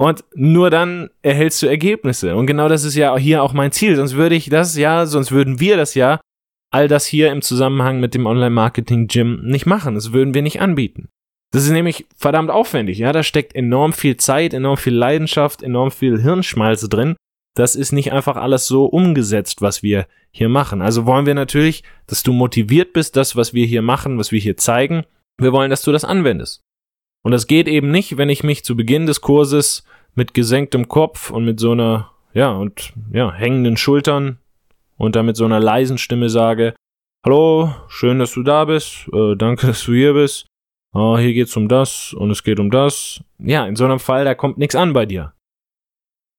Und 0.00 0.24
nur 0.34 0.70
dann 0.70 1.10
erhältst 1.20 1.60
du 1.60 1.66
Ergebnisse. 1.66 2.34
Und 2.34 2.46
genau 2.46 2.70
das 2.70 2.84
ist 2.84 2.94
ja 2.94 3.14
hier 3.18 3.42
auch 3.42 3.52
mein 3.52 3.70
Ziel. 3.70 3.96
Sonst 3.96 4.14
würde 4.14 4.34
ich 4.34 4.48
das 4.48 4.74
ja, 4.74 5.04
sonst 5.04 5.30
würden 5.30 5.60
wir 5.60 5.76
das 5.76 5.94
ja, 5.94 6.20
all 6.72 6.88
das 6.88 7.04
hier 7.04 7.30
im 7.30 7.42
Zusammenhang 7.42 8.00
mit 8.00 8.14
dem 8.14 8.24
Online-Marketing-Gym 8.24 9.42
nicht 9.42 9.66
machen. 9.66 9.94
Das 9.94 10.14
würden 10.14 10.32
wir 10.32 10.40
nicht 10.40 10.62
anbieten. 10.62 11.10
Das 11.52 11.64
ist 11.64 11.70
nämlich 11.70 12.06
verdammt 12.16 12.50
aufwendig, 12.50 12.96
ja. 12.96 13.12
Da 13.12 13.22
steckt 13.22 13.54
enorm 13.54 13.92
viel 13.92 14.16
Zeit, 14.16 14.54
enorm 14.54 14.78
viel 14.78 14.94
Leidenschaft, 14.94 15.62
enorm 15.62 15.90
viel 15.90 16.22
Hirnschmalze 16.22 16.88
drin. 16.88 17.14
Das 17.54 17.76
ist 17.76 17.92
nicht 17.92 18.10
einfach 18.10 18.36
alles 18.36 18.66
so 18.66 18.86
umgesetzt, 18.86 19.60
was 19.60 19.82
wir 19.82 20.06
hier 20.30 20.48
machen. 20.48 20.80
Also 20.80 21.04
wollen 21.04 21.26
wir 21.26 21.34
natürlich, 21.34 21.84
dass 22.06 22.22
du 22.22 22.32
motiviert 22.32 22.94
bist, 22.94 23.16
das, 23.16 23.36
was 23.36 23.52
wir 23.52 23.66
hier 23.66 23.82
machen, 23.82 24.16
was 24.16 24.32
wir 24.32 24.40
hier 24.40 24.56
zeigen. 24.56 25.04
Wir 25.36 25.52
wollen, 25.52 25.68
dass 25.68 25.82
du 25.82 25.92
das 25.92 26.06
anwendest. 26.06 26.62
Und 27.22 27.32
das 27.32 27.46
geht 27.46 27.68
eben 27.68 27.90
nicht, 27.90 28.16
wenn 28.16 28.28
ich 28.28 28.42
mich 28.42 28.64
zu 28.64 28.76
Beginn 28.76 29.06
des 29.06 29.20
Kurses 29.20 29.84
mit 30.14 30.34
gesenktem 30.34 30.88
Kopf 30.88 31.30
und 31.30 31.44
mit 31.44 31.60
so 31.60 31.72
einer, 31.72 32.10
ja, 32.32 32.50
und 32.52 32.92
ja, 33.12 33.32
hängenden 33.32 33.76
Schultern 33.76 34.38
und 34.96 35.16
dann 35.16 35.26
mit 35.26 35.36
so 35.36 35.44
einer 35.44 35.60
leisen 35.60 35.98
Stimme 35.98 36.28
sage, 36.28 36.74
Hallo, 37.24 37.74
schön, 37.88 38.18
dass 38.18 38.32
du 38.32 38.42
da 38.42 38.64
bist, 38.64 39.08
äh, 39.12 39.36
danke, 39.36 39.66
dass 39.66 39.84
du 39.84 39.92
hier 39.92 40.14
bist 40.14 40.46
oh, 40.92 41.18
hier 41.18 41.32
geht's 41.32 41.56
um 41.56 41.68
das 41.68 42.12
und 42.12 42.30
es 42.30 42.42
geht 42.42 42.60
um 42.60 42.70
das. 42.70 43.22
Ja, 43.38 43.66
in 43.66 43.76
so 43.76 43.84
einem 43.84 44.00
Fall, 44.00 44.24
da 44.24 44.34
kommt 44.34 44.58
nichts 44.58 44.74
an 44.74 44.92
bei 44.92 45.06
dir. 45.06 45.32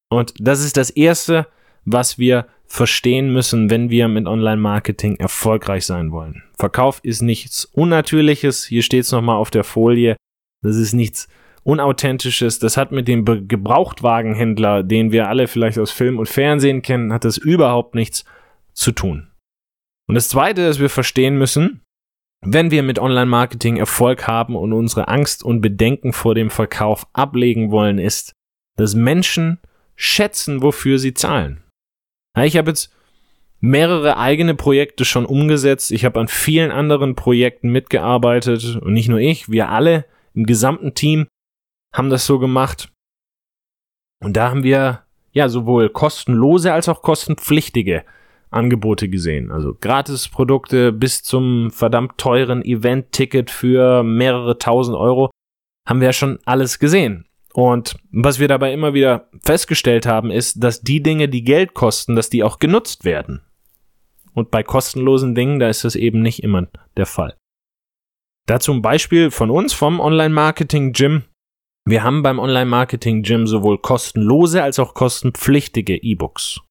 Und 0.10 0.34
das 0.39 0.63
ist 0.63 0.78
das 0.78 0.89
Erste, 0.89 1.48
was 1.86 2.17
wir 2.17 2.48
verstehen 2.67 3.34
müssen, 3.34 3.70
wenn 3.70 3.89
wir 3.89 4.08
mit 4.08 4.28
Online-Marketing 4.28 5.17
erfolgreich 5.17 5.86
sein 5.86 6.12
wollen. 6.12 6.44
Verkauf 6.58 7.00
ist 7.04 7.22
nichts 7.22 7.65
Unnatürliches. 7.65 8.65
Hier 8.65 8.84
steht's 8.84 9.12
nochmal 9.12 9.38
auf 9.38 9.52
der 9.52 9.63
Folie. 9.63 10.15
Das 10.63 10.76
ist 10.76 10.93
nichts 10.93 11.28
Unauthentisches. 11.63 12.58
Das 12.58 12.76
hat 12.76 12.91
mit 12.91 13.08
dem 13.08 13.24
Be 13.24 13.45
Gebrauchtwagenhändler, 13.45 14.82
den 14.82 15.12
wir 15.12 15.30
alle 15.30 15.47
vielleicht 15.47 15.78
aus 15.78 15.91
Film 15.91 16.17
und 16.17 16.28
Fernsehen 16.28 16.82
kennen, 16.82 17.13
hat 17.13 17.24
das 17.24 17.38
überhaupt 17.38 17.93
nichts 17.93 18.26
zu 18.74 18.91
tun. 18.91 19.28
Und 20.08 20.15
das 20.15 20.30
Zweite, 20.30 20.65
das 20.65 20.80
wir 20.80 20.89
verstehen 20.89 21.38
müssen, 21.38 21.82
wenn 22.43 22.71
wir 22.71 22.82
mit 22.82 22.97
Online-Marketing 22.97 23.78
Erfolg 23.78 24.28
haben 24.28 24.56
und 24.56 24.74
unsere 24.74 25.08
Angst 25.08 25.43
und 25.43 25.62
Bedenken 25.62 26.13
vor 26.13 26.34
dem 26.34 26.50
Verkauf 26.50 27.06
ablegen 27.13 27.69
wollen, 27.69 28.00
ist, 28.00 28.34
dass 28.76 28.95
Menschen 28.95 29.60
schätzen, 29.95 30.63
wofür 30.63 30.97
sie 30.97 31.13
zahlen. 31.13 31.63
Ich 32.43 32.58
habe 32.58 32.71
jetzt 32.71 32.91
mehrere 33.60 34.17
eigene 34.17 34.56
Projekte 34.56 35.06
schon 35.06 35.28
umgesetzt. 35.28 35.91
Ich 35.91 36.04
habe 36.06 36.19
an 36.19 36.28
vielen 36.28 36.71
anderen 36.71 37.15
Projekten 37.15 37.71
mitgearbeitet 37.71 38.78
und 38.78 38.93
nicht 38.93 39.10
nur 39.10 39.19
ich, 39.19 39.50
wir 39.50 39.69
alle 39.69 40.06
im 40.34 40.46
gesamten 40.46 40.94
Team 40.94 41.28
haben 41.94 42.10
das 42.10 42.26
so 42.26 42.39
gemacht. 42.39 42.91
Und 44.24 44.38
da 44.38 44.50
haben 44.50 44.63
wir 44.63 45.04
ja 45.32 45.50
sowohl 45.50 45.89
kostenlose 45.89 46.74
als 46.74 46.89
auch 46.89 47.02
kostenpflichtige 47.02 48.04
Angebote 48.50 49.10
gesehen. 49.10 49.52
Also 49.52 49.76
Gratisprodukte 49.80 50.91
bis 50.91 51.24
zum 51.24 51.72
verdammt 51.72 52.17
teuren 52.17 52.63
Event-Ticket 52.63 53.50
für 53.50 54.04
mehrere 54.04 54.58
tausend 54.58 54.98
Euro 54.98 55.32
haben 55.88 56.02
wir 56.02 56.08
ja 56.08 56.13
schon 56.13 56.39
alles 56.46 56.80
gesehen. 56.80 57.26
Und 57.54 57.96
was 58.12 58.39
wir 58.39 58.48
dabei 58.48 58.72
immer 58.74 58.94
wieder 58.94 59.30
festgestellt 59.44 60.06
haben, 60.06 60.32
ist, 60.32 60.63
dass 60.63 60.82
die 60.82 61.02
Dinge, 61.02 61.28
die 61.28 61.44
Geld 61.44 61.74
kosten, 61.74 62.15
dass 62.15 62.30
die 62.30 62.44
auch 62.44 62.60
genutzt 62.60 63.04
werden. 63.04 63.41
Und 64.34 64.52
bei 64.52 64.63
kostenlosen 64.63 65.36
Dingen, 65.36 65.60
da 65.60 65.67
ist 65.67 65.84
das 65.84 65.96
eben 65.96 66.22
nicht 66.22 66.44
immer 66.44 66.67
der 66.96 67.06
Fall. 67.06 67.36
Dazu 68.47 68.73
ein 68.73 68.82
Beispiel 68.82 69.32
von 69.32 69.49
uns 69.49 69.73
vom 69.73 69.99
Online-Marketing-Gym. 69.99 71.23
Wir 71.86 72.04
haben 72.04 72.23
beim 72.23 72.39
Online-Marketing-Gym 72.39 73.47
sowohl 73.47 73.77
kostenlose 73.80 74.63
als 74.63 74.80
auch 74.80 74.93
kostenpflichtige 74.93 75.95
E-Books. 75.95 76.62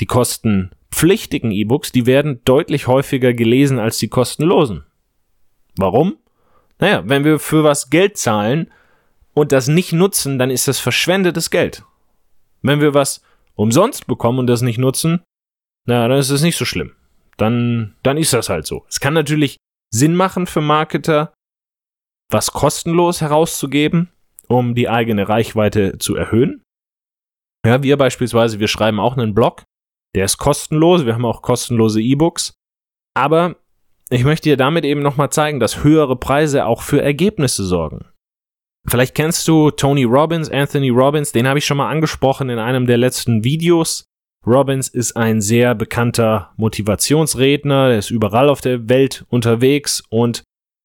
Die 0.00 0.06
kostenpflichtigen 0.06 1.50
E-Books, 1.50 1.92
die 1.92 2.06
werden 2.06 2.42
deutlich 2.44 2.86
häufiger 2.86 3.32
gelesen 3.34 3.78
als 3.78 3.98
die 3.98 4.08
kostenlosen. 4.08 4.84
Warum? 5.76 6.16
Naja, 6.78 7.02
wenn 7.06 7.24
wir 7.24 7.38
für 7.38 7.64
was 7.64 7.90
Geld 7.90 8.16
zahlen 8.16 8.70
und 9.34 9.52
das 9.52 9.68
nicht 9.68 9.92
nutzen, 9.92 10.38
dann 10.38 10.50
ist 10.50 10.68
das 10.68 10.78
verschwendetes 10.78 11.50
Geld. 11.50 11.84
Wenn 12.62 12.80
wir 12.80 12.94
was 12.94 13.22
umsonst 13.54 14.06
bekommen 14.06 14.38
und 14.38 14.46
das 14.46 14.62
nicht 14.62 14.78
nutzen, 14.78 15.22
na, 15.86 16.06
dann 16.08 16.18
ist 16.18 16.30
es 16.30 16.42
nicht 16.42 16.56
so 16.56 16.64
schlimm. 16.64 16.92
Dann, 17.36 17.94
dann 18.02 18.16
ist 18.16 18.32
das 18.32 18.48
halt 18.48 18.66
so. 18.66 18.84
Es 18.88 19.00
kann 19.00 19.14
natürlich 19.14 19.56
Sinn 19.92 20.14
machen 20.14 20.46
für 20.46 20.60
Marketer, 20.60 21.32
was 22.30 22.52
kostenlos 22.52 23.20
herauszugeben, 23.20 24.10
um 24.46 24.74
die 24.74 24.88
eigene 24.88 25.28
Reichweite 25.28 25.98
zu 25.98 26.14
erhöhen. 26.14 26.62
Ja, 27.66 27.82
wir 27.82 27.96
beispielsweise, 27.96 28.60
wir 28.60 28.68
schreiben 28.68 29.00
auch 29.00 29.16
einen 29.16 29.34
Blog, 29.34 29.64
der 30.14 30.24
ist 30.24 30.38
kostenlos, 30.38 31.06
wir 31.06 31.14
haben 31.14 31.24
auch 31.24 31.42
kostenlose 31.42 32.00
E-Books, 32.00 32.54
aber 33.16 33.56
ich 34.10 34.24
möchte 34.24 34.48
dir 34.48 34.56
damit 34.56 34.84
eben 34.84 35.02
nochmal 35.02 35.30
zeigen, 35.30 35.60
dass 35.60 35.82
höhere 35.84 36.16
Preise 36.16 36.66
auch 36.66 36.82
für 36.82 37.02
Ergebnisse 37.02 37.64
sorgen. 37.64 38.06
Vielleicht 38.86 39.14
kennst 39.14 39.46
du 39.48 39.70
Tony 39.70 40.04
Robbins, 40.04 40.50
Anthony 40.50 40.88
Robbins, 40.88 41.32
den 41.32 41.46
habe 41.46 41.58
ich 41.58 41.66
schon 41.66 41.76
mal 41.76 41.90
angesprochen 41.90 42.48
in 42.48 42.58
einem 42.58 42.86
der 42.86 42.96
letzten 42.96 43.44
Videos. 43.44 44.04
Robbins 44.46 44.88
ist 44.88 45.16
ein 45.16 45.40
sehr 45.40 45.74
bekannter 45.74 46.52
Motivationsredner, 46.56 47.88
der 47.88 47.98
ist 47.98 48.10
überall 48.10 48.48
auf 48.48 48.60
der 48.60 48.88
Welt 48.88 49.24
unterwegs 49.28 50.02
und 50.08 50.42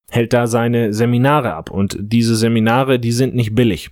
hält 0.10 0.34
da 0.34 0.48
seine 0.48 0.94
Seminare 0.94 1.54
ab. 1.54 1.72
Und 1.72 1.98
diese 2.00 2.36
Seminare, 2.36 3.00
die 3.00 3.12
sind 3.12 3.36
nicht 3.36 3.56
billig. 3.56 3.92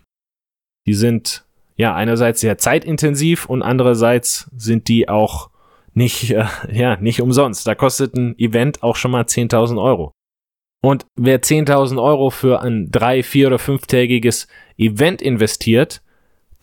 Die 0.85 0.93
sind 0.93 1.45
ja 1.77 1.95
einerseits 1.95 2.41
sehr 2.41 2.57
zeitintensiv 2.57 3.45
und 3.45 3.61
andererseits 3.61 4.49
sind 4.55 4.87
die 4.87 5.09
auch 5.09 5.49
nicht, 5.93 6.31
äh, 6.31 6.45
ja, 6.71 6.97
nicht 6.97 7.21
umsonst. 7.21 7.65
Da 7.67 7.75
kostet 7.75 8.15
ein 8.15 8.37
Event 8.37 8.83
auch 8.83 8.95
schon 8.95 9.11
mal 9.11 9.23
10.000 9.23 9.81
Euro. 9.81 10.11
Und 10.83 11.05
wer 11.15 11.41
10.000 11.41 12.01
Euro 12.01 12.31
für 12.31 12.61
ein 12.61 12.89
drei, 12.89 13.21
vier 13.21 13.47
oder 13.47 13.59
fünftägiges 13.59 14.47
Event 14.77 15.21
investiert, 15.21 16.01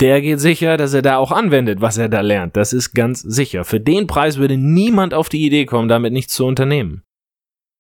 der 0.01 0.21
geht 0.21 0.41
sicher, 0.41 0.77
dass 0.77 0.95
er 0.95 1.03
da 1.03 1.17
auch 1.17 1.33
anwendet, 1.33 1.81
was 1.81 1.99
er 1.99 2.09
da 2.09 2.21
lernt. 2.21 2.57
Das 2.57 2.73
ist 2.73 2.93
ganz 2.93 3.21
sicher. 3.21 3.65
Für 3.65 3.81
den 3.81 4.07
Preis 4.07 4.39
würde 4.39 4.57
niemand 4.57 5.15
auf 5.15 5.29
die 5.29 5.45
Idee 5.45 5.67
kommen, 5.67 5.89
damit 5.89 6.13
nichts 6.13 6.35
zu 6.35 6.47
unternehmen. 6.47 7.03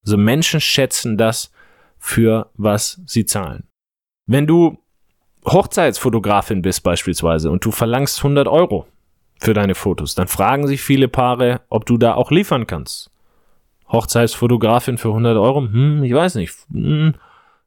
Also 0.04 0.16
Menschen 0.16 0.60
schätzen 0.60 1.16
das 1.16 1.52
für 1.98 2.50
was 2.54 3.00
sie 3.06 3.24
zahlen. 3.24 3.68
Wenn 4.26 4.46
du 4.46 4.78
Hochzeitsfotografin 5.44 6.62
bist 6.62 6.82
beispielsweise 6.82 7.50
und 7.50 7.64
du 7.64 7.70
verlangst 7.70 8.18
100 8.18 8.48
Euro 8.48 8.86
für 9.40 9.54
deine 9.54 9.74
Fotos, 9.74 10.14
dann 10.14 10.28
fragen 10.28 10.66
sich 10.66 10.82
viele 10.82 11.08
Paare, 11.08 11.60
ob 11.68 11.86
du 11.86 11.96
da 11.96 12.14
auch 12.14 12.30
liefern 12.30 12.66
kannst. 12.66 13.10
Hochzeitsfotografin 13.90 14.98
für 14.98 15.08
100 15.08 15.36
Euro? 15.38 15.60
Hm, 15.60 16.04
ich 16.04 16.12
weiß 16.12 16.34
nicht. 16.34 16.54
Hm, 16.70 17.14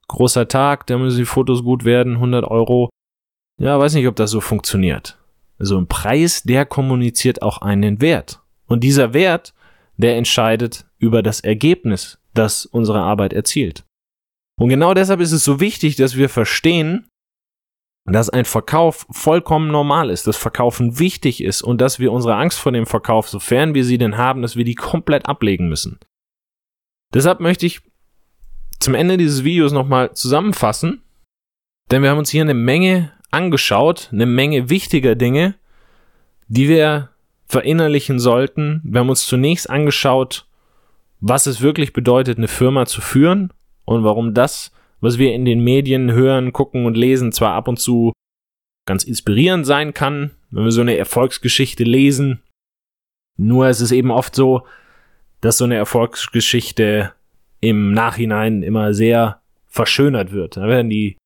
großer 0.07 0.47
Tag, 0.47 0.85
da 0.87 0.97
müssen 0.97 1.17
die 1.17 1.25
Fotos 1.25 1.63
gut 1.63 1.83
werden, 1.83 2.15
100 2.15 2.45
Euro. 2.45 2.89
Ja, 3.61 3.79
weiß 3.79 3.93
nicht, 3.93 4.07
ob 4.07 4.15
das 4.15 4.31
so 4.31 4.41
funktioniert. 4.41 5.19
Also 5.59 5.77
ein 5.77 5.87
Preis, 5.87 6.41
der 6.41 6.65
kommuniziert 6.65 7.43
auch 7.43 7.59
einen 7.59 8.01
Wert. 8.01 8.41
Und 8.65 8.83
dieser 8.83 9.13
Wert, 9.13 9.53
der 9.97 10.17
entscheidet 10.17 10.87
über 10.97 11.21
das 11.21 11.41
Ergebnis, 11.41 12.17
das 12.33 12.65
unsere 12.65 13.01
Arbeit 13.01 13.33
erzielt. 13.33 13.85
Und 14.59 14.69
genau 14.69 14.95
deshalb 14.95 15.19
ist 15.19 15.31
es 15.31 15.43
so 15.43 15.59
wichtig, 15.59 15.95
dass 15.95 16.15
wir 16.15 16.27
verstehen, 16.27 17.07
dass 18.05 18.31
ein 18.31 18.45
Verkauf 18.45 19.05
vollkommen 19.11 19.69
normal 19.69 20.09
ist, 20.09 20.25
dass 20.25 20.37
Verkaufen 20.37 20.97
wichtig 20.97 21.43
ist 21.43 21.61
und 21.61 21.79
dass 21.79 21.99
wir 21.99 22.11
unsere 22.11 22.37
Angst 22.37 22.57
vor 22.57 22.71
dem 22.71 22.87
Verkauf, 22.87 23.29
sofern 23.29 23.75
wir 23.75 23.85
sie 23.85 23.99
denn 23.99 24.17
haben, 24.17 24.41
dass 24.41 24.55
wir 24.55 24.65
die 24.65 24.73
komplett 24.73 25.27
ablegen 25.27 25.69
müssen. 25.69 25.99
Deshalb 27.13 27.39
möchte 27.39 27.67
ich 27.67 27.81
zum 28.79 28.95
Ende 28.95 29.17
dieses 29.17 29.43
Videos 29.43 29.71
nochmal 29.71 30.15
zusammenfassen, 30.15 31.03
denn 31.91 32.01
wir 32.01 32.09
haben 32.09 32.17
uns 32.17 32.31
hier 32.31 32.41
eine 32.41 32.55
Menge 32.55 33.11
angeschaut, 33.31 34.09
eine 34.11 34.25
Menge 34.25 34.69
wichtiger 34.69 35.15
Dinge, 35.15 35.55
die 36.47 36.67
wir 36.67 37.09
verinnerlichen 37.47 38.19
sollten. 38.19 38.81
Wir 38.83 38.99
haben 38.99 39.09
uns 39.09 39.25
zunächst 39.25 39.69
angeschaut, 39.69 40.47
was 41.19 41.45
es 41.45 41.61
wirklich 41.61 41.93
bedeutet, 41.93 42.37
eine 42.37 42.47
Firma 42.47 42.85
zu 42.85 43.01
führen 43.01 43.51
und 43.85 44.03
warum 44.03 44.33
das, 44.33 44.71
was 44.99 45.17
wir 45.17 45.33
in 45.33 45.45
den 45.45 45.63
Medien 45.63 46.11
hören, 46.11 46.53
gucken 46.53 46.85
und 46.85 46.95
lesen, 46.95 47.31
zwar 47.31 47.53
ab 47.53 47.67
und 47.67 47.79
zu 47.79 48.13
ganz 48.87 49.03
inspirierend 49.03 49.65
sein 49.65 49.93
kann, 49.93 50.31
wenn 50.49 50.63
wir 50.63 50.71
so 50.71 50.81
eine 50.81 50.97
Erfolgsgeschichte 50.97 51.83
lesen. 51.83 52.41
Nur 53.37 53.69
ist 53.69 53.81
es 53.81 53.91
eben 53.91 54.11
oft 54.11 54.35
so, 54.35 54.65
dass 55.41 55.57
so 55.57 55.65
eine 55.65 55.75
Erfolgsgeschichte 55.75 57.13
im 57.59 57.93
Nachhinein 57.93 58.63
immer 58.63 58.93
sehr 58.93 59.41
verschönert 59.67 60.31
wird. 60.31 60.57
Da 60.57 60.67
werden 60.67 60.89
die, 60.89 61.17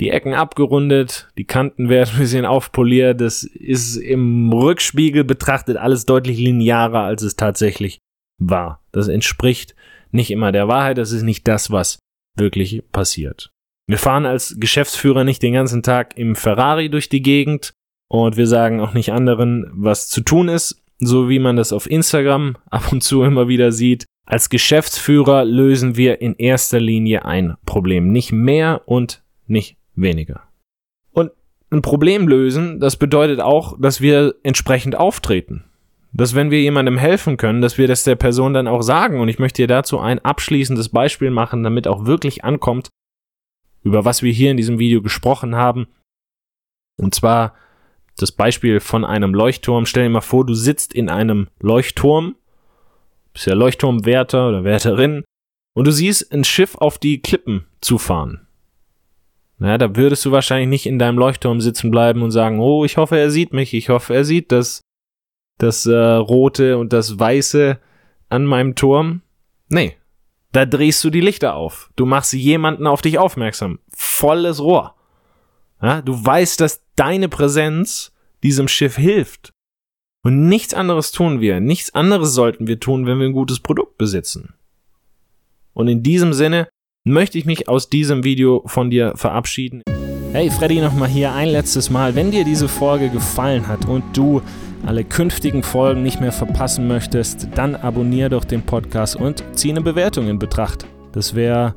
die 0.00 0.10
Ecken 0.10 0.34
abgerundet, 0.34 1.28
die 1.38 1.44
Kanten 1.44 1.88
werden 1.88 2.10
ein 2.14 2.20
bisschen 2.20 2.44
aufpoliert. 2.44 3.20
Das 3.20 3.44
ist 3.44 3.96
im 3.96 4.52
Rückspiegel 4.52 5.24
betrachtet 5.24 5.76
alles 5.76 6.06
deutlich 6.06 6.38
linearer, 6.38 7.02
als 7.02 7.22
es 7.22 7.36
tatsächlich 7.36 7.98
war. 8.38 8.82
Das 8.90 9.08
entspricht 9.08 9.74
nicht 10.10 10.30
immer 10.30 10.52
der 10.52 10.68
Wahrheit, 10.68 10.98
das 10.98 11.12
ist 11.12 11.22
nicht 11.22 11.46
das, 11.48 11.70
was 11.70 11.98
wirklich 12.36 12.82
passiert. 12.92 13.50
Wir 13.88 13.98
fahren 13.98 14.26
als 14.26 14.56
Geschäftsführer 14.58 15.24
nicht 15.24 15.42
den 15.42 15.54
ganzen 15.54 15.82
Tag 15.82 16.16
im 16.16 16.36
Ferrari 16.36 16.88
durch 16.88 17.08
die 17.08 17.22
Gegend 17.22 17.72
und 18.08 18.36
wir 18.36 18.46
sagen 18.46 18.80
auch 18.80 18.94
nicht 18.94 19.12
anderen, 19.12 19.70
was 19.72 20.08
zu 20.08 20.20
tun 20.20 20.48
ist, 20.48 20.82
so 20.98 21.28
wie 21.28 21.38
man 21.38 21.56
das 21.56 21.72
auf 21.72 21.90
Instagram 21.90 22.56
ab 22.70 22.92
und 22.92 23.02
zu 23.02 23.22
immer 23.22 23.48
wieder 23.48 23.72
sieht. 23.72 24.04
Als 24.24 24.50
Geschäftsführer 24.50 25.44
lösen 25.44 25.96
wir 25.96 26.20
in 26.20 26.34
erster 26.36 26.78
Linie 26.78 27.24
ein 27.24 27.56
Problem, 27.66 28.08
nicht 28.08 28.32
mehr 28.32 28.82
und 28.86 29.22
nicht 29.46 29.76
weniger. 29.94 30.42
Und 31.12 31.30
ein 31.70 31.82
Problem 31.82 32.28
lösen, 32.28 32.80
das 32.80 32.96
bedeutet 32.96 33.40
auch, 33.40 33.78
dass 33.80 34.00
wir 34.00 34.34
entsprechend 34.42 34.96
auftreten 34.96 35.64
dass 36.12 36.34
wenn 36.34 36.50
wir 36.50 36.60
jemandem 36.60 36.98
helfen 36.98 37.36
können, 37.36 37.62
dass 37.62 37.78
wir 37.78 37.88
das 37.88 38.04
der 38.04 38.16
Person 38.16 38.52
dann 38.52 38.68
auch 38.68 38.82
sagen. 38.82 39.20
Und 39.20 39.28
ich 39.28 39.38
möchte 39.38 39.62
dir 39.62 39.68
dazu 39.68 39.98
ein 39.98 40.18
abschließendes 40.18 40.90
Beispiel 40.90 41.30
machen, 41.30 41.62
damit 41.62 41.88
auch 41.88 42.04
wirklich 42.04 42.44
ankommt, 42.44 42.88
über 43.82 44.04
was 44.04 44.22
wir 44.22 44.32
hier 44.32 44.50
in 44.50 44.56
diesem 44.56 44.78
Video 44.78 45.00
gesprochen 45.00 45.56
haben. 45.56 45.86
Und 46.98 47.14
zwar 47.14 47.54
das 48.18 48.30
Beispiel 48.30 48.80
von 48.80 49.04
einem 49.06 49.34
Leuchtturm. 49.34 49.86
Stell 49.86 50.04
dir 50.04 50.10
mal 50.10 50.20
vor, 50.20 50.44
du 50.44 50.54
sitzt 50.54 50.92
in 50.92 51.08
einem 51.08 51.48
Leuchtturm, 51.60 52.36
bist 53.32 53.46
ja 53.46 53.54
Leuchtturmwärter 53.54 54.48
oder 54.48 54.64
Wärterin, 54.64 55.24
und 55.74 55.86
du 55.86 55.90
siehst 55.90 56.30
ein 56.30 56.44
Schiff 56.44 56.74
auf 56.74 56.98
die 56.98 57.22
Klippen 57.22 57.64
zufahren. 57.80 58.46
Na, 59.62 59.78
da 59.78 59.94
würdest 59.94 60.24
du 60.24 60.32
wahrscheinlich 60.32 60.68
nicht 60.68 60.86
in 60.86 60.98
deinem 60.98 61.18
Leuchtturm 61.18 61.60
sitzen 61.60 61.92
bleiben 61.92 62.22
und 62.22 62.32
sagen, 62.32 62.58
oh, 62.58 62.84
ich 62.84 62.96
hoffe, 62.96 63.16
er 63.16 63.30
sieht 63.30 63.52
mich, 63.52 63.74
ich 63.74 63.90
hoffe, 63.90 64.12
er 64.12 64.24
sieht 64.24 64.50
das 64.50 64.80
das 65.58 65.86
äh, 65.86 65.94
rote 65.94 66.78
und 66.78 66.92
das 66.92 67.16
weiße 67.16 67.78
an 68.28 68.44
meinem 68.44 68.74
Turm. 68.74 69.22
Nee, 69.68 69.96
da 70.50 70.66
drehst 70.66 71.04
du 71.04 71.10
die 71.10 71.20
Lichter 71.20 71.54
auf. 71.54 71.92
Du 71.94 72.06
machst 72.06 72.32
jemanden 72.32 72.88
auf 72.88 73.02
dich 73.02 73.18
aufmerksam. 73.18 73.78
Volles 73.94 74.60
Rohr. 74.60 74.96
Ja, 75.80 76.02
du 76.02 76.12
weißt, 76.12 76.60
dass 76.60 76.82
deine 76.96 77.28
Präsenz 77.28 78.12
diesem 78.42 78.66
Schiff 78.66 78.96
hilft. 78.96 79.52
Und 80.24 80.48
nichts 80.48 80.74
anderes 80.74 81.12
tun 81.12 81.40
wir. 81.40 81.60
Nichts 81.60 81.94
anderes 81.94 82.34
sollten 82.34 82.66
wir 82.66 82.80
tun, 82.80 83.06
wenn 83.06 83.20
wir 83.20 83.26
ein 83.26 83.32
gutes 83.32 83.60
Produkt 83.60 83.96
besitzen. 83.96 84.54
Und 85.72 85.86
in 85.86 86.02
diesem 86.02 86.32
Sinne 86.32 86.66
möchte 87.04 87.36
ich 87.36 87.46
mich 87.46 87.68
aus 87.68 87.88
diesem 87.88 88.22
Video 88.22 88.62
von 88.66 88.90
dir 88.90 89.14
verabschieden. 89.16 89.82
Hey 90.32 90.50
Freddy 90.50 90.80
nochmal 90.80 91.08
hier 91.08 91.32
ein 91.32 91.48
letztes 91.48 91.90
Mal. 91.90 92.14
Wenn 92.14 92.30
dir 92.30 92.44
diese 92.44 92.68
Folge 92.68 93.08
gefallen 93.08 93.66
hat 93.66 93.86
und 93.86 94.04
du 94.16 94.40
alle 94.86 95.04
künftigen 95.04 95.62
Folgen 95.62 96.02
nicht 96.02 96.20
mehr 96.20 96.32
verpassen 96.32 96.86
möchtest, 96.86 97.48
dann 97.54 97.74
abonniere 97.74 98.30
doch 98.30 98.44
den 98.44 98.62
Podcast 98.62 99.16
und 99.16 99.42
zieh 99.52 99.70
eine 99.70 99.82
Bewertung 99.82 100.28
in 100.28 100.38
Betracht. 100.38 100.86
Das 101.12 101.34
wäre, 101.34 101.74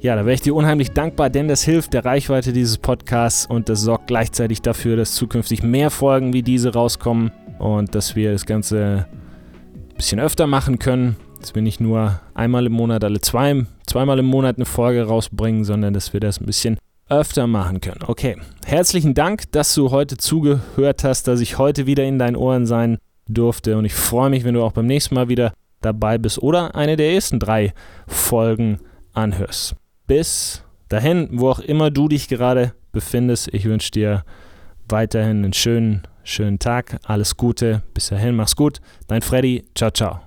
ja, 0.00 0.14
da 0.14 0.24
wäre 0.24 0.34
ich 0.34 0.42
dir 0.42 0.54
unheimlich 0.54 0.92
dankbar, 0.92 1.30
denn 1.30 1.48
das 1.48 1.64
hilft 1.64 1.94
der 1.94 2.04
Reichweite 2.04 2.52
dieses 2.52 2.78
Podcasts 2.78 3.46
und 3.46 3.68
das 3.68 3.80
sorgt 3.80 4.06
gleichzeitig 4.06 4.62
dafür, 4.62 4.96
dass 4.96 5.14
zukünftig 5.14 5.62
mehr 5.62 5.90
Folgen 5.90 6.32
wie 6.34 6.42
diese 6.42 6.74
rauskommen 6.74 7.32
und 7.58 7.94
dass 7.94 8.14
wir 8.14 8.32
das 8.32 8.44
Ganze 8.46 9.06
ein 9.90 9.96
bisschen 9.96 10.20
öfter 10.20 10.46
machen 10.46 10.78
können. 10.78 11.16
Dass 11.46 11.54
wir 11.54 11.62
nicht 11.62 11.80
nur 11.80 12.18
einmal 12.34 12.66
im 12.66 12.72
Monat, 12.72 13.04
alle 13.04 13.20
zwei, 13.20 13.66
zweimal 13.86 14.18
im 14.18 14.24
Monat 14.24 14.56
eine 14.56 14.64
Folge 14.64 15.04
rausbringen, 15.04 15.62
sondern 15.62 15.94
dass 15.94 16.12
wir 16.12 16.18
das 16.18 16.40
ein 16.40 16.46
bisschen 16.46 16.76
öfter 17.08 17.46
machen 17.46 17.80
können. 17.80 18.00
Okay, 18.04 18.36
herzlichen 18.64 19.14
Dank, 19.14 19.52
dass 19.52 19.72
du 19.72 19.92
heute 19.92 20.16
zugehört 20.16 21.04
hast, 21.04 21.28
dass 21.28 21.40
ich 21.40 21.56
heute 21.56 21.86
wieder 21.86 22.02
in 22.02 22.18
deinen 22.18 22.34
Ohren 22.34 22.66
sein 22.66 22.98
durfte. 23.28 23.78
Und 23.78 23.84
ich 23.84 23.94
freue 23.94 24.28
mich, 24.28 24.42
wenn 24.42 24.54
du 24.54 24.62
auch 24.64 24.72
beim 24.72 24.86
nächsten 24.86 25.14
Mal 25.14 25.28
wieder 25.28 25.52
dabei 25.82 26.18
bist 26.18 26.42
oder 26.42 26.74
eine 26.74 26.96
der 26.96 27.12
ersten 27.12 27.38
drei 27.38 27.72
Folgen 28.08 28.80
anhörst. 29.12 29.76
Bis 30.08 30.64
dahin, 30.88 31.28
wo 31.30 31.50
auch 31.50 31.60
immer 31.60 31.92
du 31.92 32.08
dich 32.08 32.26
gerade 32.26 32.72
befindest, 32.90 33.54
ich 33.54 33.66
wünsche 33.66 33.92
dir 33.92 34.24
weiterhin 34.88 35.44
einen 35.44 35.52
schönen, 35.52 36.08
schönen 36.24 36.58
Tag. 36.58 36.98
Alles 37.04 37.36
Gute. 37.36 37.84
Bis 37.94 38.08
dahin, 38.08 38.34
mach's 38.34 38.56
gut. 38.56 38.80
Dein 39.06 39.22
Freddy. 39.22 39.64
Ciao, 39.76 39.92
ciao. 39.92 40.25